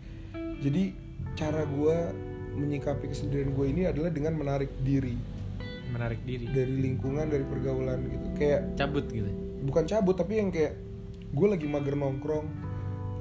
Jadi 0.59 0.95
cara 1.39 1.63
gue 1.63 1.97
menyikapi 2.53 3.09
kesendirian 3.09 3.55
gue 3.55 3.65
ini 3.71 3.81
adalah 3.87 4.11
dengan 4.11 4.35
menarik 4.37 4.69
diri. 4.83 5.15
Menarik 5.89 6.21
diri. 6.27 6.45
Dari 6.51 6.75
lingkungan 6.83 7.31
dari 7.31 7.47
pergaulan 7.47 8.05
gitu. 8.11 8.27
Kayak 8.37 8.75
cabut 8.75 9.07
gitu. 9.09 9.31
Bukan 9.63 9.83
cabut 9.87 10.15
tapi 10.19 10.43
yang 10.43 10.51
kayak 10.51 10.75
gue 11.33 11.47
lagi 11.49 11.65
mager 11.65 11.97
nongkrong 11.97 12.45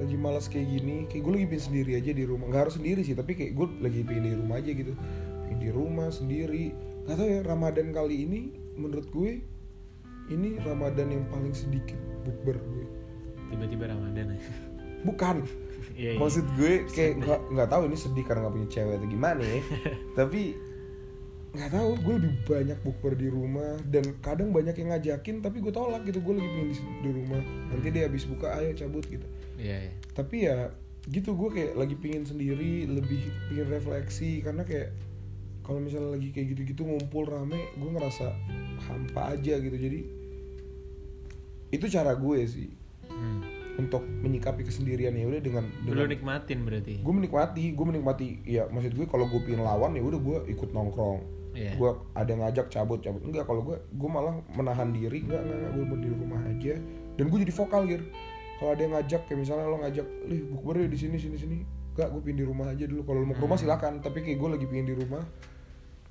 lagi 0.02 0.16
malas 0.18 0.50
kayak 0.50 0.66
gini 0.66 1.06
kayak 1.06 1.22
gue 1.22 1.32
lagi 1.38 1.46
pengen 1.46 1.64
sendiri 1.70 1.92
aja 1.94 2.10
di 2.10 2.24
rumah. 2.26 2.50
Nggak 2.50 2.62
harus 2.68 2.74
sendiri 2.76 3.00
sih 3.06 3.14
tapi 3.14 3.38
kayak 3.38 3.52
gue 3.54 3.66
lagi 3.78 4.00
pengen 4.02 4.24
di 4.26 4.34
rumah 4.34 4.56
aja 4.58 4.70
gitu. 4.74 4.92
Pengen 5.46 5.58
di 5.62 5.70
rumah 5.70 6.08
sendiri. 6.10 6.74
Nggak 7.06 7.16
tahu 7.22 7.28
ya 7.30 7.40
ramadan 7.46 7.88
kali 7.94 8.16
ini 8.26 8.40
menurut 8.74 9.06
gue 9.14 9.46
ini 10.32 10.56
ramadan 10.64 11.08
yang 11.12 11.24
paling 11.28 11.52
sedikit 11.52 11.98
bukber 12.24 12.56
gue. 12.56 12.86
Tiba-tiba 13.52 13.92
ramadan 13.92 14.36
ya? 14.36 14.40
Bukan. 15.04 15.36
Iya, 15.92 16.16
iya. 16.16 16.20
maksud 16.24 16.46
gue 16.56 16.88
kayak 16.88 17.20
nggak 17.20 17.40
nggak 17.52 17.68
tahu 17.68 17.82
ini 17.84 17.96
sedih 18.00 18.24
karena 18.24 18.48
nggak 18.48 18.54
punya 18.56 18.68
cewek 18.72 18.94
atau 18.96 19.08
gimana 19.12 19.42
ya. 19.44 19.60
Tapi 20.18 20.42
nggak 21.52 21.68
tahu 21.68 21.90
gue 22.00 22.14
lebih 22.16 22.34
banyak 22.48 22.78
bukber 22.80 23.12
di 23.12 23.28
rumah 23.28 23.76
dan 23.92 24.04
kadang 24.24 24.56
banyak 24.56 24.72
yang 24.72 24.88
ngajakin 24.96 25.44
tapi 25.44 25.60
gue 25.60 25.68
tolak 25.68 26.08
gitu. 26.08 26.24
Gue 26.24 26.40
lagi 26.40 26.48
pengen 26.48 26.68
di, 26.72 26.76
di 26.80 27.10
rumah. 27.12 27.42
Nanti 27.68 27.88
dia 27.92 28.08
habis 28.08 28.24
buka 28.24 28.56
ayo 28.56 28.72
cabut 28.72 29.04
gitu. 29.04 29.26
Iya 29.60 29.76
iya. 29.90 29.92
Tapi 30.16 30.36
ya 30.48 30.72
gitu 31.12 31.36
gue 31.36 31.50
kayak 31.52 31.72
lagi 31.76 31.96
pingin 32.00 32.24
sendiri 32.24 32.88
lebih 32.88 33.28
pingin 33.52 33.68
refleksi. 33.68 34.40
Karena 34.40 34.64
kayak 34.64 34.96
kalau 35.60 35.78
misalnya 35.84 36.16
lagi 36.16 36.32
kayak 36.32 36.56
gitu-gitu 36.56 36.88
ngumpul 36.88 37.28
rame 37.28 37.68
gue 37.76 37.90
ngerasa 37.92 38.32
hampa 38.88 39.36
aja 39.36 39.60
gitu. 39.60 39.76
Jadi 39.76 40.21
itu 41.72 41.86
cara 41.88 42.12
gue 42.14 42.38
sih. 42.44 42.70
Hmm. 43.08 43.40
untuk 43.72 44.04
menyikapi 44.04 44.68
kesendirian 44.68 45.16
ya 45.16 45.24
udah 45.24 45.40
dengan, 45.40 45.64
lu 45.88 45.96
dengan 45.96 46.12
nikmatin 46.12 46.60
berarti? 46.68 47.00
Gue 47.00 47.14
menikmati 47.16 47.72
gue 47.72 47.86
menikmati 47.88 48.26
ya 48.44 48.68
maksud 48.68 48.92
gue 48.92 49.08
kalau 49.08 49.24
gue 49.32 49.40
pingin 49.40 49.64
lawan 49.64 49.96
ya 49.96 50.04
udah 50.04 50.20
gue 50.20 50.38
ikut 50.52 50.76
nongkrong. 50.76 51.20
Iya. 51.52 51.76
gue 51.76 51.90
ada 52.16 52.28
yang 52.32 52.40
ngajak 52.44 52.66
cabut 52.68 53.00
cabut. 53.00 53.24
Enggak 53.24 53.44
kalau 53.48 53.64
gue 53.64 53.76
gue 53.80 54.10
malah 54.12 54.40
menahan 54.52 54.92
diri. 54.92 55.24
Enggak 55.24 55.44
enggak, 55.44 55.56
enggak 55.56 55.72
gue 55.72 55.84
mau 55.88 55.98
di 56.00 56.08
rumah 56.12 56.40
aja. 56.48 56.74
Dan 57.16 57.24
gue 57.32 57.38
jadi 57.48 57.54
vokal 57.56 57.82
gitu 57.88 58.04
kalau 58.60 58.70
ada 58.78 58.82
yang 58.84 58.92
ngajak 58.94 59.20
kayak 59.26 59.38
misalnya 59.40 59.66
lo 59.66 59.76
ngajak 59.80 60.06
lih 60.28 60.40
bukber 60.52 60.76
di 60.84 60.98
sini 61.00 61.16
sini 61.16 61.36
sini. 61.40 61.58
Enggak 61.96 62.08
gue 62.12 62.20
pingin 62.20 62.38
di 62.44 62.46
rumah 62.48 62.66
aja 62.68 62.84
dulu. 62.84 63.02
Kalau 63.08 63.18
lo 63.24 63.26
mau 63.28 63.36
ke 63.36 63.42
rumah 63.44 63.58
silakan. 63.60 64.04
Tapi 64.04 64.18
kayak 64.20 64.36
gue 64.36 64.48
lagi 64.52 64.66
pingin 64.68 64.86
di 64.92 64.96
rumah. 65.00 65.24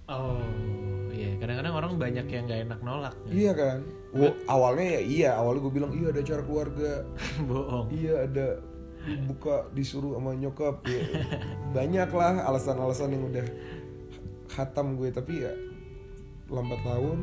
Oh 0.09 0.90
iya 1.21 1.31
kadang-kadang 1.37 1.73
orang 1.77 1.91
banyak 2.01 2.25
yang 2.25 2.43
nggak 2.49 2.61
enak 2.65 2.79
nolak 2.81 3.15
iya 3.29 3.51
kan? 3.53 3.77
Wo- 4.11 4.37
awalnya 4.49 4.85
ya 4.97 5.01
iya 5.05 5.29
awalnya 5.37 5.61
gue 5.63 5.73
bilang 5.77 5.91
iya 5.93 6.07
ada 6.09 6.19
acara 6.19 6.43
keluarga. 6.43 6.91
Bohong. 7.49 7.87
Iya 7.93 8.15
ada 8.25 8.47
buka 9.25 9.65
disuruh 9.73 10.13
sama 10.13 10.37
nyokap 10.37 10.85
ya, 10.85 11.01
banyak 11.77 12.09
lah 12.13 12.45
alasan-alasan 12.45 13.17
yang 13.17 13.23
udah 13.33 13.45
khatam 14.51 14.93
gue 14.99 15.09
tapi 15.09 15.41
ya 15.41 15.53
lambat 16.51 16.81
laun 16.85 17.17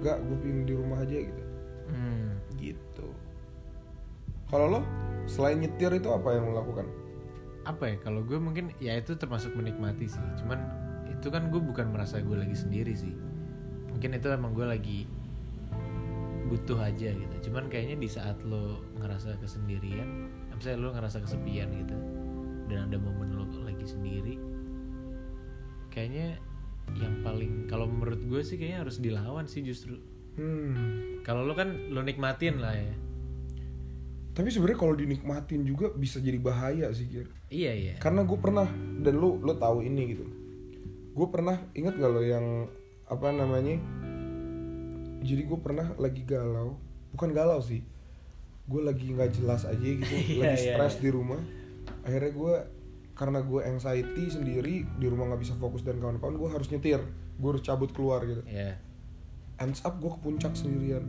enggak 0.00 0.22
gue 0.24 0.36
pingin 0.40 0.64
di 0.64 0.74
rumah 0.76 1.02
aja 1.02 1.18
gitu. 1.20 1.42
Hmm. 1.90 2.38
gitu. 2.56 3.08
Kalau 4.46 4.78
lo 4.78 4.80
selain 5.26 5.58
nyetir 5.58 5.90
itu 5.98 6.08
apa 6.08 6.38
yang 6.38 6.54
lo 6.54 6.62
lakukan? 6.62 6.86
Apa 7.66 7.90
ya 7.90 7.96
kalau 7.98 8.22
gue 8.22 8.38
mungkin 8.38 8.70
ya 8.78 8.94
itu 8.94 9.18
termasuk 9.18 9.52
menikmati 9.58 10.06
sih. 10.06 10.22
Cuman 10.38 10.62
itu 11.26 11.34
kan 11.34 11.50
gue 11.50 11.58
bukan 11.58 11.90
merasa 11.90 12.22
gue 12.22 12.38
lagi 12.38 12.54
sendiri 12.54 12.94
sih. 12.94 13.10
Mungkin 13.90 14.14
itu 14.14 14.30
emang 14.30 14.54
gue 14.54 14.62
lagi 14.62 15.10
butuh 16.46 16.78
aja 16.78 17.10
gitu. 17.10 17.50
Cuman 17.50 17.66
kayaknya 17.66 17.98
di 17.98 18.06
saat 18.06 18.38
lo 18.46 18.86
ngerasa 19.02 19.34
kesendirian 19.42 20.30
misalnya 20.56 20.78
lo 20.80 20.88
ngerasa 20.96 21.20
kesepian 21.20 21.68
gitu 21.84 21.96
dan 22.66 22.88
ada 22.90 22.96
momen 22.96 23.36
lo 23.36 23.44
lagi 23.62 23.84
sendiri 23.84 24.40
kayaknya 25.92 26.40
yang 26.96 27.20
paling 27.20 27.68
kalau 27.68 27.84
menurut 27.84 28.20
gue 28.24 28.40
sih 28.40 28.56
kayaknya 28.56 28.86
harus 28.86 28.96
dilawan 29.02 29.44
sih 29.48 29.60
justru. 29.64 30.00
Hmm. 30.36 31.20
Kalau 31.24 31.44
lo 31.44 31.56
kan 31.56 31.92
lo 31.92 32.00
nikmatin 32.04 32.60
lah 32.60 32.76
ya. 32.76 32.94
Tapi 34.36 34.52
sebenarnya 34.52 34.76
kalau 34.76 34.92
dinikmatin 34.92 35.64
juga 35.64 35.88
bisa 35.96 36.20
jadi 36.20 36.36
bahaya 36.36 36.92
sih 36.92 37.08
Gir 37.08 37.32
iya 37.48 37.72
iya. 37.72 37.94
Karena 37.96 38.20
gue 38.20 38.36
pernah 38.36 38.68
dan 39.00 39.16
lo 39.16 39.40
lo 39.40 39.56
tahu 39.56 39.80
ini 39.80 40.12
gitu 40.12 40.24
gue 41.16 41.26
pernah 41.32 41.56
ingat 41.72 41.96
gak 41.96 42.12
lo 42.12 42.20
yang 42.20 42.68
apa 43.08 43.32
namanya 43.32 43.80
jadi 45.24 45.42
gue 45.48 45.58
pernah 45.58 45.96
lagi 45.96 46.22
galau 46.22 46.76
bukan 47.10 47.32
galau 47.32 47.58
sih 47.64 47.80
gue 48.66 48.80
lagi 48.82 49.14
nggak 49.14 49.30
jelas 49.32 49.64
aja 49.64 49.78
gitu 49.80 50.12
Iya, 50.36 50.52
lagi 50.52 50.58
iya, 50.60 50.74
stres 50.76 50.94
iya. 50.98 51.02
di 51.06 51.10
rumah 51.14 51.40
akhirnya 52.04 52.32
gue 52.34 52.54
karena 53.16 53.40
gue 53.40 53.60
anxiety 53.64 54.24
sendiri 54.28 54.84
di 54.84 55.06
rumah 55.08 55.32
nggak 55.32 55.40
bisa 55.40 55.54
fokus 55.56 55.80
dan 55.80 55.96
kawan-kawan 55.96 56.36
gue 56.36 56.48
harus 56.52 56.68
nyetir 56.68 57.00
gue 57.40 57.48
harus 57.48 57.64
cabut 57.64 57.88
keluar 57.96 58.20
gitu 58.26 58.42
Iya. 58.44 58.76
ends 59.56 59.80
up 59.88 59.96
gue 59.96 60.10
ke 60.12 60.18
puncak 60.20 60.52
sendirian 60.52 61.06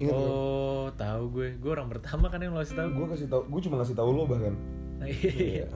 ingat 0.00 0.16
gak? 0.16 0.26
oh 0.26 0.88
tahu 0.96 1.22
gue 1.38 1.48
gue 1.60 1.70
orang 1.70 1.86
pertama 1.86 2.26
kan 2.32 2.40
yang 2.40 2.56
lo 2.56 2.64
kasih 2.64 2.74
tahu 2.80 2.88
gue 2.96 3.06
kasih 3.14 3.26
tau 3.28 3.42
gue 3.46 3.60
cuma 3.62 3.74
ngasih 3.78 3.94
tahu 3.96 4.10
lo 4.10 4.24
bahkan 4.26 4.54
iya 5.06 5.30
Iya. 5.62 5.68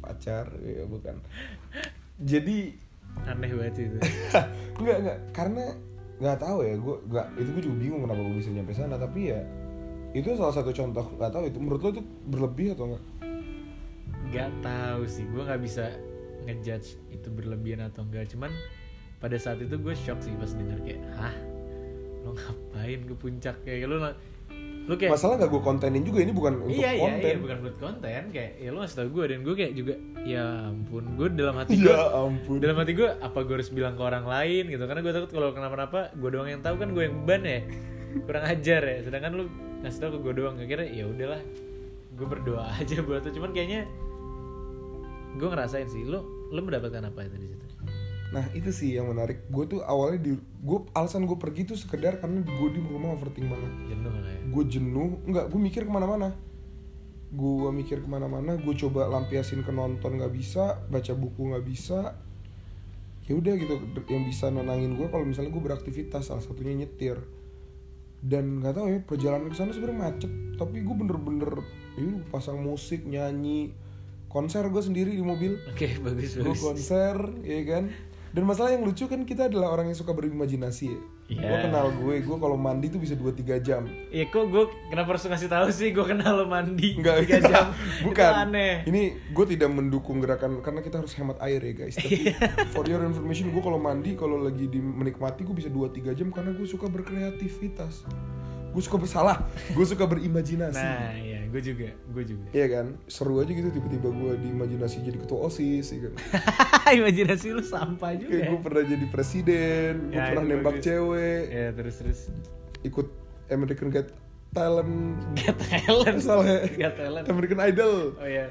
pacar 0.00 0.46
ya 0.64 0.86
bukan 0.88 1.20
jadi 2.20 2.56
aneh 3.26 3.50
banget 3.52 3.74
sih 3.76 3.84
itu. 3.88 3.98
Nggak 4.80 4.96
nggak. 5.04 5.18
Karena 5.36 5.64
nggak 6.20 6.36
tahu 6.36 6.58
ya 6.68 6.76
gue 6.76 6.96
nggak 7.08 7.26
itu 7.40 7.48
gue 7.56 7.62
juga 7.64 7.76
bingung 7.80 8.00
kenapa 8.04 8.20
gue 8.20 8.36
bisa 8.40 8.50
nyampe 8.52 8.72
sana. 8.76 8.96
Tapi 8.96 9.20
ya 9.28 9.40
itu 10.12 10.28
salah 10.36 10.54
satu 10.54 10.70
contoh 10.72 11.04
nggak 11.16 11.32
tahu 11.32 11.44
itu. 11.48 11.58
Menurut 11.60 11.80
lo 11.80 11.88
itu 11.96 12.02
berlebih 12.28 12.66
atau 12.76 12.84
enggak 12.88 13.04
nggak 14.30 14.50
tahu 14.64 15.02
sih. 15.08 15.24
Gue 15.28 15.42
nggak 15.44 15.60
bisa 15.60 15.84
ngejudge 16.48 16.96
itu 17.12 17.28
berlebihan 17.28 17.84
atau 17.88 18.04
enggak 18.04 18.32
cuman 18.32 18.52
pada 19.20 19.36
saat 19.36 19.60
itu 19.60 19.76
gue 19.76 19.92
shock 19.92 20.20
sih 20.24 20.32
pas 20.36 20.52
denger 20.52 20.78
kayak 20.80 21.02
hah? 21.16 21.36
Lo 22.24 22.36
ngapain 22.36 23.00
ke 23.04 23.14
puncak 23.16 23.56
kayak 23.64 23.88
lo 23.88 24.00
lo 24.90 24.98
kayak 24.98 25.14
masalah 25.14 25.38
nggak 25.38 25.50
gue 25.54 25.62
kontenin 25.62 26.02
juga 26.02 26.18
ini 26.18 26.32
bukan 26.34 26.66
untuk 26.66 26.74
iya 26.74 26.90
iya 26.98 27.02
konten. 27.06 27.22
iya 27.30 27.36
bukan 27.38 27.56
buat 27.62 27.76
konten 27.78 28.22
kayak 28.34 28.50
ya 28.58 28.68
lo 28.74 28.78
ngasih 28.82 28.96
tau 28.98 29.08
gue 29.14 29.24
dan 29.30 29.38
gue 29.46 29.54
kayak 29.54 29.72
juga 29.78 29.94
ya 30.26 30.44
ampun 30.66 31.04
gue 31.14 31.26
dalam 31.30 31.54
hati 31.62 31.74
gue 31.78 31.94
ya 31.94 32.02
ampun. 32.10 32.58
dalam 32.58 32.76
hati 32.82 32.92
gue 32.98 33.08
apa 33.22 33.38
gue 33.46 33.54
harus 33.54 33.70
bilang 33.70 33.94
ke 33.94 34.02
orang 34.02 34.26
lain 34.26 34.64
gitu? 34.66 34.82
Karena 34.90 35.00
gue 35.06 35.12
takut 35.14 35.30
kalau 35.30 35.54
kenapa-napa 35.54 36.10
gue 36.18 36.30
doang 36.34 36.50
yang 36.50 36.58
tahu 36.58 36.74
kan 36.82 36.90
gue 36.90 37.06
yang 37.06 37.14
beban 37.22 37.42
ya. 37.46 37.60
Kurang 38.26 38.44
ajar 38.50 38.82
ya. 38.82 38.98
Sedangkan 39.06 39.30
lu 39.38 39.44
ngasih 39.86 39.98
tau 40.02 40.10
ke 40.10 40.18
gue 40.26 40.32
doang 40.42 40.58
akhirnya 40.58 40.88
ya 40.90 41.04
udahlah 41.06 41.40
gue 42.18 42.26
berdoa 42.26 42.66
aja 42.80 43.00
buat 43.00 43.24
itu 43.24 43.40
cuman 43.40 43.50
kayaknya 43.54 43.88
gue 45.38 45.48
ngerasain 45.48 45.88
sih 45.88 46.04
lo 46.04 46.26
lo 46.50 46.60
mendapatkan 46.60 47.06
apa 47.06 47.24
itu 47.24 47.36
di 47.38 47.46
situ 47.54 47.66
nah 48.30 48.46
itu 48.54 48.70
sih 48.70 48.94
yang 48.94 49.10
menarik. 49.10 49.50
Gue 49.50 49.66
tuh 49.66 49.82
awalnya 49.82 50.30
di 50.30 50.32
gue 50.38 50.78
alasan 50.94 51.26
gue 51.26 51.34
pergi 51.34 51.66
tuh 51.66 51.74
sekedar 51.74 52.22
karena 52.22 52.46
gue 52.46 52.68
di 52.70 52.78
rumah 52.78 53.18
overthinking 53.18 53.50
banget. 53.50 53.72
Jenuh 53.90 54.12
lah 54.14 54.30
ya? 54.30 54.40
Gue 54.46 54.64
jenuh. 54.70 55.08
Nggak 55.26 55.44
gue 55.50 55.60
mikir 55.60 55.82
ke 55.86 55.92
mana-mana. 55.92 56.28
Gue 57.30 57.70
mikir 57.74 58.02
ke 58.02 58.08
mana-mana 58.10 58.58
gue 58.58 58.74
coba 58.86 59.06
lampiasin 59.10 59.62
ke 59.66 59.70
nonton 59.74 60.18
nggak 60.18 60.34
bisa 60.34 60.78
baca 60.86 61.12
buku 61.14 61.42
nggak 61.50 61.64
bisa. 61.66 62.14
Ya 63.26 63.38
udah 63.38 63.54
gitu 63.54 63.74
yang 64.10 64.26
bisa 64.26 64.50
nenangin 64.50 64.94
gue 64.94 65.06
kalau 65.10 65.26
misalnya 65.26 65.50
gue 65.50 65.62
beraktivitas 65.62 66.30
salah 66.30 66.42
satunya 66.42 66.86
nyetir. 66.86 67.18
Dan 68.22 68.62
nggak 68.62 68.74
tahu 68.78 68.86
ya 68.94 68.98
perjalanan 69.02 69.50
ke 69.50 69.58
sana 69.58 69.74
sebenarnya 69.74 69.98
macet. 69.98 70.32
Tapi 70.54 70.86
gue 70.86 70.94
bener-bener 70.94 71.50
ini 71.98 72.22
pasang 72.30 72.62
musik 72.62 73.02
nyanyi. 73.02 73.74
Konser 74.30 74.62
gue 74.70 74.78
sendiri 74.78 75.10
di 75.10 75.24
mobil. 75.26 75.58
Oke 75.74 75.98
bagus 75.98 76.38
gue 76.38 76.46
bagus. 76.46 76.62
konser 76.62 77.18
ya 77.42 77.66
kan 77.66 77.90
dan 78.30 78.42
masalah 78.46 78.70
yang 78.70 78.82
lucu 78.82 79.06
kan 79.06 79.22
kita 79.22 79.50
adalah 79.50 79.74
orang 79.74 79.90
yang 79.90 79.98
suka 79.98 80.14
berimajinasi 80.14 80.86
ya 80.94 81.00
Iya. 81.30 81.46
gue 81.46 81.58
kenal 81.62 81.86
gue 81.94 82.14
gue 82.26 82.36
kalau 82.42 82.58
mandi 82.58 82.90
tuh 82.90 82.98
bisa 82.98 83.14
2-3 83.14 83.62
jam 83.62 83.86
ya 84.10 84.26
kok 84.26 84.50
gue 84.50 84.66
kenapa 84.90 85.14
harus 85.14 85.30
ngasih 85.30 85.46
tahu 85.46 85.70
sih 85.70 85.94
gue 85.94 86.02
kenal 86.02 86.42
lo 86.42 86.50
mandi 86.50 86.98
Enggak, 86.98 87.22
tiga 87.22 87.38
jam 87.38 87.66
bukan. 88.06 88.30
Itu 88.34 88.42
aneh 88.50 88.74
Ini 88.82 89.02
gue 89.30 89.46
tidak 89.46 89.70
mendukung 89.70 90.18
gerakan 90.18 90.58
karena 90.58 90.82
kita 90.82 90.98
harus 90.98 91.14
hemat 91.14 91.38
air 91.38 91.62
ya 91.62 91.86
guys. 91.86 91.94
Tapi 91.94 92.34
for 92.74 92.82
your 92.90 93.06
information, 93.06 93.54
gue 93.54 93.62
kalau 93.62 93.78
mandi 93.78 94.18
kalau 94.18 94.42
lagi 94.42 94.66
di 94.66 94.82
menikmati 94.82 95.46
gue 95.46 95.54
bisa 95.54 95.70
2-3 95.70 96.18
jam 96.18 96.34
karena 96.34 96.50
gue 96.50 96.66
suka 96.66 96.90
berkreativitas. 96.90 98.02
Gue 98.70 98.80
suka 98.80 98.96
bersalah, 98.96 99.36
gue 99.68 99.82
suka 99.84 100.04
berimajinasi. 100.04 100.76
nah 100.76 101.10
iya 101.12 101.42
gue 101.44 101.58
juga 101.60 101.90
gue 101.90 102.24
juga 102.24 102.46
Iya 102.50 102.66
kan, 102.70 102.86
seru 103.04 103.36
aja 103.36 103.50
gitu 103.50 103.68
tiba-tiba 103.68 104.08
gue 104.08 104.32
diimajinasi 104.40 105.02
jadi 105.02 105.18
ketua 105.18 105.44
osis, 105.44 105.90
ya 105.90 105.98
kan. 106.04 106.12
imajinasi 106.98 107.46
lu 107.50 107.60
sampah 107.60 108.14
juga 108.14 108.30
Kayak 108.32 108.46
gue 108.48 108.60
pernah 108.60 108.82
jadi 108.84 109.06
presiden, 109.06 109.92
gue 110.06 110.14
Ya, 110.14 110.30
pernah 110.30 110.42
itu 110.42 110.50
nembak 110.52 110.74
bagus. 110.74 110.84
cewek, 110.84 111.42
ya 111.48 111.66
terus 111.72 111.94
terus 111.96 112.20
ikut 112.80 113.06
American 113.48 113.88
Got 113.88 114.08
Talent, 114.50 114.94
Get 115.36 115.54
talent 115.60 116.18
salah 116.20 116.42
ya. 116.44 116.60
Get 116.68 116.94
talent 116.94 117.26
American 117.26 117.58
Idol. 117.60 118.14
oh 118.14 118.26
ya 118.26 118.50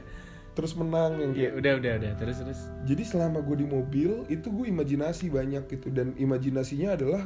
terus 0.50 0.72
menang 0.74 1.16
yang 1.16 1.32
Iya, 1.32 1.40
kayak 1.46 1.54
udah 1.56 1.74
udah 1.74 1.94
udah 1.96 2.12
terus 2.16 2.36
terus. 2.38 2.60
jadi 2.84 3.04
selama 3.06 3.40
gue 3.40 3.56
di 3.56 3.68
mobil 3.70 4.12
itu 4.28 4.48
gue 4.50 4.66
imajinasi 4.68 5.28
banyak 5.30 5.64
gitu 5.70 5.88
dan 5.88 6.12
imajinasinya 6.14 6.96
adalah 6.96 7.24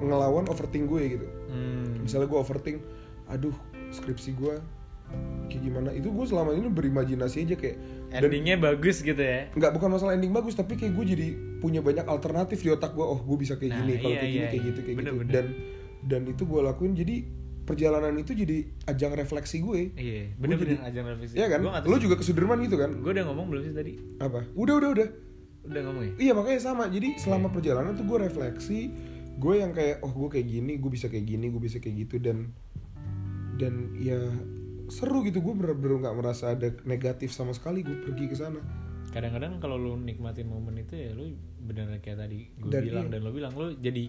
ngelawan 0.00 0.46
overthink 0.46 0.86
gue 0.86 1.02
gitu 1.12 1.26
Hmm. 1.48 2.00
misalnya 2.00 2.26
gue 2.26 2.38
overthink 2.38 2.78
aduh 3.26 3.54
skripsi 3.90 4.32
gue 4.32 4.54
kayak 5.46 5.62
gimana 5.62 5.90
itu 5.90 6.06
gue 6.06 6.24
selama 6.24 6.52
ini 6.52 6.68
berimajinasi 6.68 7.42
aja 7.42 7.56
kayak 7.56 7.76
dan 8.10 8.20
Endingnya 8.22 8.56
bagus 8.56 9.00
gitu 9.00 9.16
ya. 9.16 9.48
nggak 9.50 9.72
bukan 9.72 9.88
masalah 9.90 10.12
ending 10.12 10.30
bagus 10.30 10.52
tapi 10.52 10.76
kayak 10.76 10.92
gue 10.92 11.04
jadi 11.08 11.26
punya 11.58 11.80
banyak 11.80 12.04
alternatif 12.04 12.60
di 12.60 12.68
otak 12.68 12.92
gue 12.92 13.00
oh 13.02 13.16
gue 13.16 13.36
bisa 13.38 13.56
kayak 13.56 13.72
Nah, 13.72 13.78
gini 13.78 13.92
kalau 13.96 14.12
iya, 14.12 14.18
kayak 14.18 14.28
gini 14.28 14.38
iya, 14.38 14.46
kayak 14.46 14.60
iya. 14.60 14.68
gitu 14.68 14.80
kayak 14.82 14.96
Bener, 14.96 15.08
gitu 15.08 15.18
bener. 15.18 15.32
dan 15.32 15.46
dan 16.04 16.20
itu 16.26 16.42
gue 16.44 16.60
lakuin 16.62 16.92
jadi 16.92 17.16
perjalanan 17.64 18.14
itu 18.14 18.32
jadi 18.32 18.56
ajang 18.86 19.12
refleksi 19.14 19.56
gue 19.58 19.80
Iya, 19.92 20.32
bener-bener 20.34 20.80
ajang 20.82 21.04
revisi. 21.06 21.34
Iya 21.34 21.46
kan 21.50 21.60
Gua 21.60 21.80
lo 21.82 21.96
juga 21.96 22.16
ke 22.16 22.24
Sudirman 22.24 22.60
gitu 22.62 22.76
kan 22.76 22.90
Gue 22.94 23.12
udah 23.12 23.24
ngomong 23.24 23.46
belum 23.46 23.62
sih 23.62 23.72
tadi? 23.72 23.92
apa 24.18 24.44
udah 24.54 24.74
udah 24.76 24.90
udah 24.90 25.08
Udah 25.64 25.80
ngomong 25.84 26.00
ya? 26.02 26.12
Iya 26.18 26.32
makanya 26.32 26.60
sama. 26.62 26.88
Jadi 26.88 27.20
selama 27.20 27.48
perjalanan 27.48 27.92
tuh 27.92 28.00
gue 28.02 28.16
refleksi, 28.22 28.88
gue 29.38 29.54
yang 29.54 29.70
kayak 29.70 30.02
oh 30.02 30.10
gue 30.10 30.28
kayak 30.34 30.46
gini, 30.50 30.72
gue 30.82 30.90
bisa 30.90 31.06
kayak 31.06 31.26
gini, 31.26 31.46
gue 31.48 31.62
bisa 31.62 31.78
kayak 31.78 31.96
gitu 32.06 32.18
dan 32.18 32.50
dan 33.58 33.94
ya 33.98 34.18
seru 34.88 35.20
gitu 35.22 35.44
gue 35.44 35.52
bener-bener 35.54 36.00
nggak 36.08 36.16
merasa 36.16 36.56
ada 36.56 36.72
negatif 36.88 37.30
sama 37.30 37.52
sekali 37.52 37.84
gue 37.86 38.02
pergi 38.02 38.24
ke 38.26 38.36
sana. 38.36 38.60
Kadang-kadang 39.08 39.56
kalau 39.60 39.80
lu 39.80 39.96
nikmatin 39.96 40.48
momen 40.48 40.84
itu 40.84 40.94
ya 40.96 41.10
lu 41.16 41.32
bener 41.64 41.96
kayak 42.00 42.28
tadi 42.28 42.48
gue 42.60 42.70
bilang 42.70 43.08
iya. 43.08 43.12
dan 43.16 43.20
lo 43.24 43.30
bilang 43.32 43.52
lu 43.56 43.72
jadi 43.78 44.04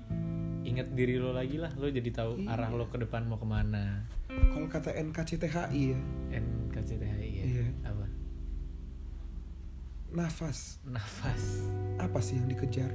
inget 0.63 0.91
diri 0.91 1.15
lo 1.15 1.31
lagi 1.31 1.55
lah, 1.55 1.71
lo 1.79 1.87
jadi 1.87 2.09
tahu 2.11 2.43
Iya. 2.43 2.51
arah 2.51 2.69
lo 2.75 2.91
ke 2.91 2.99
depan 2.99 3.25
mau 3.27 3.39
ke 3.39 3.47
mana. 3.47 4.03
Kalau 4.29 4.67
kata 4.69 4.91
NKCTHI 4.93 5.81
ya, 5.95 5.99
NKCTHI 6.35 7.29
ya. 7.31 7.43
Iya. 7.47 7.67
Apa? 7.85 8.05
nafas 10.09 10.81
Nafas. 10.89 11.69
apa 12.01 12.17
sih 12.17 12.41
yang 12.41 12.49
dikejar? 12.49 12.89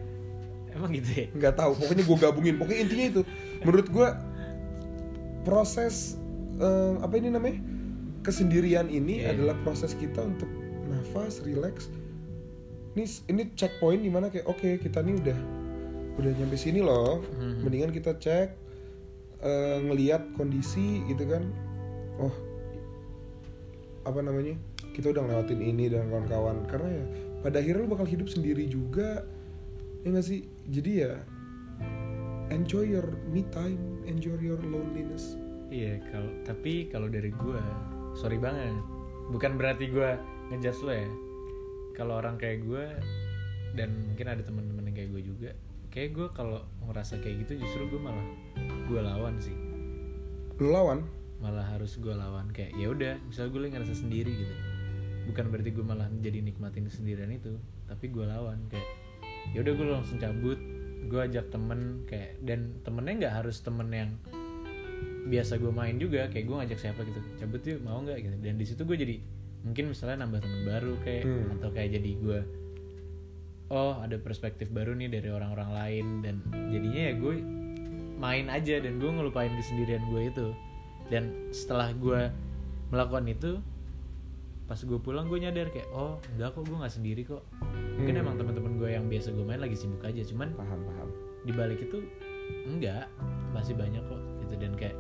Emang 0.75 0.91
gitu 0.91 1.11
ya? 1.15 1.27
Nggak 1.31 1.55
tahu. 1.55 1.73
Pokoknya 1.79 2.05
gue 2.05 2.19
gabungin. 2.19 2.55
Pokoknya 2.59 2.81
intinya 2.83 3.07
itu. 3.15 3.23
Menurut 3.63 3.87
gue 3.89 4.09
proses 5.45 6.19
eh, 6.59 6.95
apa 6.99 7.15
ini 7.17 7.29
namanya 7.31 7.59
kesendirian 8.25 8.89
ini 8.89 9.23
Iya. 9.23 9.37
adalah 9.37 9.55
proses 9.63 9.93
kita 9.95 10.25
untuk 10.25 10.49
nafas, 10.89 11.45
relax. 11.45 11.89
Ini 12.95 13.05
ini 13.29 13.43
checkpoint 13.55 14.03
di 14.03 14.11
mana 14.11 14.31
kayak 14.31 14.47
oke 14.47 14.69
kita 14.81 15.03
nih 15.03 15.15
udah 15.19 15.39
udah 16.19 16.31
nyampe 16.35 16.57
sini 16.57 16.81
loh. 16.81 17.23
Mhm. 17.39 17.63
Mendingan 17.67 17.91
kita 17.91 18.17
cek 18.17 18.49
eh, 19.45 19.79
ngelihat 19.85 20.35
kondisi 20.35 21.03
gitu 21.07 21.27
kan. 21.29 21.45
Oh 22.19 22.35
apa 24.05 24.21
namanya 24.21 24.55
kita 24.93 25.11
udah 25.11 25.25
ngelewatin 25.25 25.61
ini 25.65 25.89
dan 25.89 26.13
kawan-kawan 26.13 26.69
karena 26.69 26.89
ya 26.93 27.05
pada 27.41 27.57
akhirnya 27.61 27.83
lu 27.85 27.91
bakal 27.91 28.05
hidup 28.05 28.29
sendiri 28.29 28.69
juga 28.69 29.25
ya 30.05 30.13
nggak 30.13 30.27
sih 30.29 30.45
jadi 30.69 30.91
ya 30.95 31.13
enjoy 32.53 32.85
your 32.87 33.09
me 33.29 33.45
time 33.53 33.81
enjoy 34.05 34.37
your 34.41 34.61
loneliness 34.61 35.37
Iya, 35.75 35.99
kalau 36.13 36.31
tapi 36.45 36.87
kalau 36.93 37.09
dari 37.09 37.33
gua, 37.35 37.59
sorry 38.15 38.37
banget. 38.37 38.79
Bukan 39.33 39.57
berarti 39.57 39.89
gua 39.89 40.21
ngejudge 40.53 40.81
lo 40.85 40.93
ya. 40.93 41.11
Kalau 41.99 42.21
orang 42.21 42.37
kayak 42.37 42.63
gua 42.63 42.95
dan 43.75 43.91
mungkin 44.07 44.27
ada 44.31 44.43
teman-teman 44.47 44.87
yang 44.87 44.97
kayak 44.97 45.11
gue 45.11 45.23
juga, 45.35 45.51
kayak 45.91 46.11
gua 46.15 46.29
kalau 46.31 46.63
ngerasa 46.87 47.19
kayak 47.19 47.43
gitu 47.43 47.67
justru 47.67 47.91
gua 47.91 48.11
malah 48.13 48.29
gua 48.87 49.01
lawan 49.03 49.35
sih. 49.43 49.55
lu 50.63 50.71
lawan 50.71 51.03
Malah 51.43 51.67
harus 51.75 51.99
gua 51.99 52.15
lawan 52.15 52.55
kayak 52.55 52.79
ya 52.79 52.95
udah, 52.95 53.19
misal 53.27 53.51
gue 53.51 53.59
lagi 53.59 53.75
ngerasa 53.75 53.99
sendiri 53.99 54.31
gitu. 54.31 54.55
Bukan 55.27 55.51
berarti 55.51 55.75
gue 55.75 55.83
malah 55.83 56.07
jadi 56.23 56.39
nikmatin 56.39 56.87
kesendirian 56.87 57.35
itu, 57.35 57.59
tapi 57.91 58.07
gua 58.15 58.31
lawan 58.31 58.63
kayak 58.71 58.87
ya 59.53 59.61
udah 59.61 59.73
gue 59.75 59.87
langsung 59.87 60.17
cabut, 60.17 60.57
gue 61.05 61.21
ajak 61.21 61.53
temen 61.53 62.09
kayak 62.09 62.41
dan 62.41 62.81
temennya 62.81 63.15
nggak 63.27 63.35
harus 63.45 63.61
temen 63.61 63.89
yang 63.93 64.11
biasa 65.25 65.57
gue 65.57 65.73
main 65.73 65.97
juga 65.97 66.29
kayak 66.29 66.45
gue 66.45 66.57
ngajak 66.61 66.79
siapa 66.81 67.01
gitu 67.01 67.21
cabut 67.41 67.61
yuk 67.65 67.81
mau 67.81 68.01
nggak? 68.01 68.19
gitu. 68.21 68.37
Dan 68.45 68.55
di 68.57 68.65
situ 68.69 68.85
gue 68.85 68.97
jadi 68.97 69.17
mungkin 69.65 69.93
misalnya 69.93 70.25
nambah 70.25 70.41
teman 70.45 70.63
baru 70.69 70.93
kayak 71.01 71.25
Hmm. 71.25 71.55
atau 71.59 71.69
kayak 71.73 71.91
jadi 71.97 72.11
gue 72.21 72.41
oh 73.73 73.97
ada 74.05 74.21
perspektif 74.21 74.69
baru 74.69 74.93
nih 74.93 75.09
dari 75.09 75.29
orang-orang 75.33 75.71
lain. 75.73 76.07
Dan 76.21 76.35
jadinya 76.69 77.03
ya 77.09 77.13
gue 77.17 77.35
main 78.21 78.47
aja 78.53 78.77
dan 78.81 79.01
gue 79.01 79.11
ngelupain 79.11 79.53
kesendirian 79.57 80.05
gue 80.13 80.23
itu. 80.29 80.47
Dan 81.09 81.49
setelah 81.53 81.93
gue 81.97 82.29
melakukan 82.93 83.25
itu 83.27 83.53
pas 84.65 84.81
gue 84.81 84.97
pulang 84.97 85.29
gue 85.29 85.41
nyadar 85.41 85.69
kayak 85.69 85.89
oh 85.93 86.17
enggak 86.37 86.57
kok 86.57 86.65
gue 86.65 86.77
nggak 86.77 86.95
sendiri 86.95 87.23
kok 87.25 87.45
mungkin 88.05 88.21
Hmm. 88.21 88.25
emang 88.29 88.37
teman-teman 88.37 88.73
gue 88.77 88.91
yang 88.93 89.05
biasa 89.09 89.33
gue 89.33 89.45
main 89.49 89.61
lagi 89.65 89.77
sibuk 89.81 90.05
aja 90.05 90.21
cuman 90.29 90.53
paham 90.53 90.81
paham. 90.85 91.09
di 91.45 91.53
balik 91.53 91.81
itu 91.81 92.05
enggak. 92.69 93.09
Masih 93.53 93.73
banyak 93.77 94.01
kok 94.05 94.21
gitu. 94.45 94.55
Dan 94.61 94.73
kayak 94.77 94.97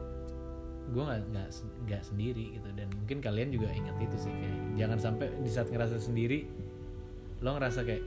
gue 0.92 1.02
nggak 1.04 1.20
nggak 1.32 1.48
nggak 1.88 2.02
sendiri 2.04 2.56
gitu. 2.56 2.68
Dan 2.72 2.88
mungkin 2.96 3.20
kalian 3.20 3.48
juga 3.52 3.68
ingat 3.72 3.96
itu 4.00 4.16
sih 4.16 4.32
kayak 4.32 4.56
jangan 4.80 4.98
sampai 5.00 5.28
di 5.40 5.50
saat 5.52 5.68
ngerasa 5.68 6.00
sendiri 6.00 6.48
lo 7.44 7.60
ngerasa 7.60 7.84
kayak 7.84 8.04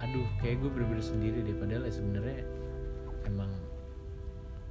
aduh 0.00 0.28
kayak 0.40 0.56
gue 0.60 0.70
bener-bener 0.72 1.04
sendiri 1.04 1.38
deh. 1.44 1.56
Padahal 1.56 1.84
ya 1.84 1.92
sebenarnya 1.92 2.38
emang 3.28 3.50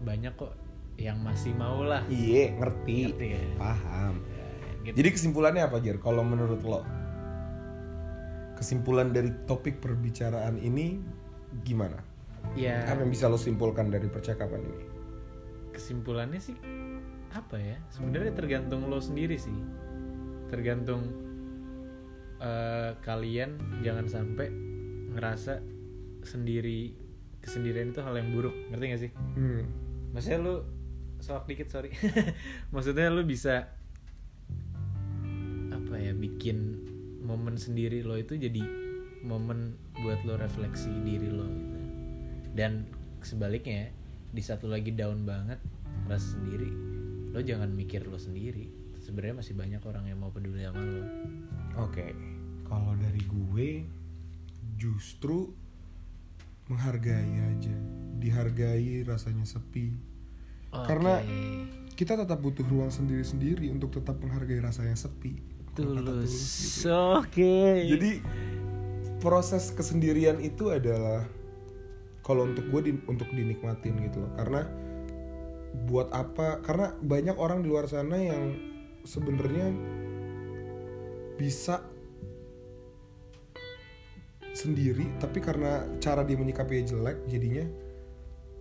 banyak 0.01 0.33
kok 0.33 0.53
yang 0.97 1.17
masih 1.21 1.53
mau 1.53 1.81
lah. 1.85 2.01
Iya 2.09 2.57
ngerti. 2.57 3.13
Ngerti 3.13 3.25
ya, 3.37 3.41
paham. 3.57 4.21
Ya, 4.33 4.45
gitu. 4.85 4.95
jadi 5.01 5.09
kesimpulannya 5.13 5.61
apa 5.65 5.77
Gir 5.81 5.97
kalau 6.01 6.21
menurut 6.25 6.61
lo 6.61 6.81
kesimpulan 8.57 9.13
dari 9.13 9.29
topik 9.45 9.77
perbicaraan 9.77 10.57
ini 10.57 10.97
gimana? 11.61 12.01
Ya. 12.57 12.81
Apa 12.89 13.05
yang 13.05 13.13
bisa 13.13 13.29
lo 13.29 13.37
simpulkan 13.37 13.93
dari 13.93 14.09
percakapan 14.09 14.65
ini? 14.65 14.85
Kesimpulannya 15.71 16.41
sih 16.41 16.57
apa 17.37 17.61
ya? 17.61 17.77
Sebenarnya 17.93 18.33
tergantung 18.33 18.89
lo 18.89 18.97
sendiri 18.97 19.37
sih. 19.37 19.53
Tergantung 20.49 21.05
eh, 22.41 22.97
kalian 23.05 23.81
jangan 23.85 24.09
sampai 24.09 24.49
ngerasa 25.13 25.61
sendiri 26.25 26.97
kesendirian 27.39 27.93
itu 27.93 28.01
hal 28.01 28.17
yang 28.17 28.33
buruk. 28.33 28.55
Ngerti 28.73 28.85
gak 28.89 29.01
sih? 29.05 29.11
Hmm. 29.37 29.63
maksudnya 30.15 30.39
lo 30.41 30.55
soak 31.21 31.45
dikit 31.45 31.69
sorry. 31.69 31.93
Maksudnya 32.73 33.09
lo 33.13 33.21
bisa 33.21 33.69
apa 35.73 35.93
ya 35.97 36.13
bikin 36.13 36.87
momen 37.27 37.59
sendiri 37.59 38.07
lo 38.07 38.15
itu 38.15 38.39
jadi 38.39 38.63
momen 39.27 39.75
buat 39.99 40.23
lo 40.23 40.39
refleksi 40.39 40.87
diri 41.03 41.27
lo 41.27 41.43
gitu. 41.43 41.79
Dan 42.55 42.87
sebaliknya 43.19 43.91
di 44.31 44.39
satu 44.39 44.71
lagi 44.71 44.95
down 44.95 45.27
banget 45.27 45.59
rasa 46.07 46.39
sendiri 46.39 46.71
lo 47.35 47.43
jangan 47.43 47.69
mikir 47.75 48.07
lo 48.07 48.15
sendiri. 48.15 48.71
Sebenarnya 49.03 49.43
masih 49.43 49.53
banyak 49.59 49.83
orang 49.83 50.07
yang 50.07 50.19
mau 50.23 50.31
peduli 50.31 50.63
sama 50.63 50.79
lo. 50.79 51.03
Oke, 51.83 52.15
kalau 52.67 52.95
dari 52.95 53.21
gue 53.23 53.69
justru 54.79 55.51
menghargai 56.67 57.33
aja, 57.55 57.75
dihargai 58.19 59.03
rasanya 59.07 59.47
sepi. 59.47 59.95
Karena 60.71 61.23
kita 61.95 62.19
tetap 62.19 62.43
butuh 62.43 62.67
ruang 62.67 62.91
sendiri-sendiri 62.91 63.71
untuk 63.71 63.95
tetap 63.95 64.19
menghargai 64.19 64.59
rasanya 64.59 64.93
sepi. 64.93 65.56
Tulus 65.77 66.01
Tulus 66.01 66.35
gitu. 66.81 66.89
oke 67.21 67.55
Jadi 67.85 68.11
proses 69.21 69.69
kesendirian 69.73 70.41
itu 70.41 70.73
adalah 70.73 71.25
kalau 72.25 72.49
untuk 72.49 72.65
gue 72.67 72.81
di- 72.91 73.03
untuk 73.07 73.29
dinikmatin 73.31 73.95
gitu 74.03 74.19
loh. 74.25 74.31
Karena 74.35 74.67
buat 75.87 76.11
apa? 76.11 76.59
Karena 76.65 76.91
banyak 76.99 77.37
orang 77.39 77.63
di 77.63 77.71
luar 77.71 77.87
sana 77.87 78.17
yang 78.19 78.57
sebenarnya 79.07 79.71
bisa 81.37 81.85
sendiri 84.57 85.05
tapi 85.21 85.37
karena 85.37 85.85
cara 86.01 86.25
dia 86.25 86.33
menyikapinya 86.33 86.83
jelek 86.89 87.17
jadinya 87.29 87.61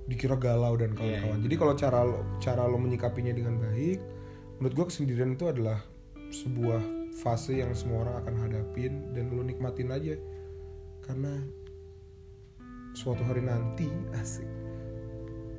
dikira 0.07 0.37
galau 0.39 0.77
dan 0.79 0.93
kawan-kawan. 0.95 1.41
Iya, 1.41 1.41
iya. 1.41 1.45
Jadi 1.49 1.55
kalau 1.59 1.75
cara 1.75 1.99
lo 2.07 2.19
cara 2.39 2.63
lo 2.69 2.79
menyikapinya 2.79 3.33
dengan 3.35 3.59
baik, 3.59 3.99
menurut 4.61 4.75
gua 4.77 4.87
kesendirian 4.87 5.35
itu 5.35 5.51
adalah 5.51 5.83
sebuah 6.31 6.96
fase 7.17 7.57
yang 7.57 7.73
semua 7.73 8.05
orang 8.05 8.17
akan 8.21 8.35
hadapin 8.39 8.93
dan 9.13 9.33
lo 9.33 9.41
nikmatin 9.41 9.89
aja 9.89 10.15
karena 11.01 11.33
suatu 12.93 13.25
hari 13.25 13.41
nanti 13.41 13.89
asik 14.15 14.49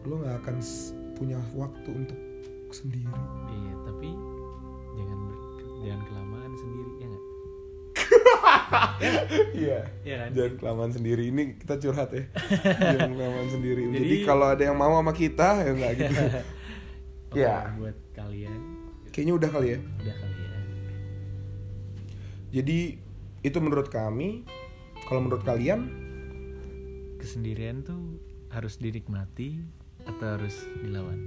lo 0.04 0.22
nggak 0.22 0.38
akan 0.41 0.58
punya 1.13 1.41
waktu 1.52 1.89
untuk 1.89 2.20
sendiri. 2.70 3.10
iya 3.50 3.74
tapi 3.84 4.10
jangan 4.93 5.20
jangan 5.82 6.02
kelamaan 6.06 6.54
sendiri 6.54 6.91
ya 6.93 7.08
nggak 7.08 7.26
Iya. 9.58 9.80
Iya 10.04 10.15
kan 10.17 10.30
Jangan 10.34 10.54
kelamaan 10.58 10.91
sendiri 10.91 11.24
ini 11.28 11.41
kita 11.56 11.78
curhat 11.78 12.10
ya. 12.12 12.24
Jangan 12.93 13.13
kelamaan 13.13 13.50
sendiri. 13.50 13.82
Jadi, 13.89 13.98
Jadi- 14.00 14.26
kalau 14.26 14.46
ada 14.50 14.63
yang 14.63 14.78
mau 14.78 14.93
sama 14.93 15.13
kita 15.13 15.50
ya 15.62 15.72
nggak 15.74 15.93
gitu. 15.98 16.13
Ya. 17.36 17.76
buat 17.76 17.93
kalian 18.15 18.56
Kayaknya 19.12 19.34
udah 19.36 19.50
kali 19.52 19.67
ya. 19.76 19.80
udah 19.84 20.15
kali 20.15 20.36
ya 20.39 20.46
jadi 22.47 22.95
itu 23.43 23.57
menurut 23.60 23.91
kami 23.91 24.47
kalau 25.07 25.23
menurut 25.23 25.43
kalian? 25.43 25.88
Kesendirian 27.17 27.83
tuh 27.83 28.19
harus 28.51 28.79
dinikmati 28.79 29.60
atau 30.07 30.39
harus 30.39 30.55
dilawan 30.79 31.19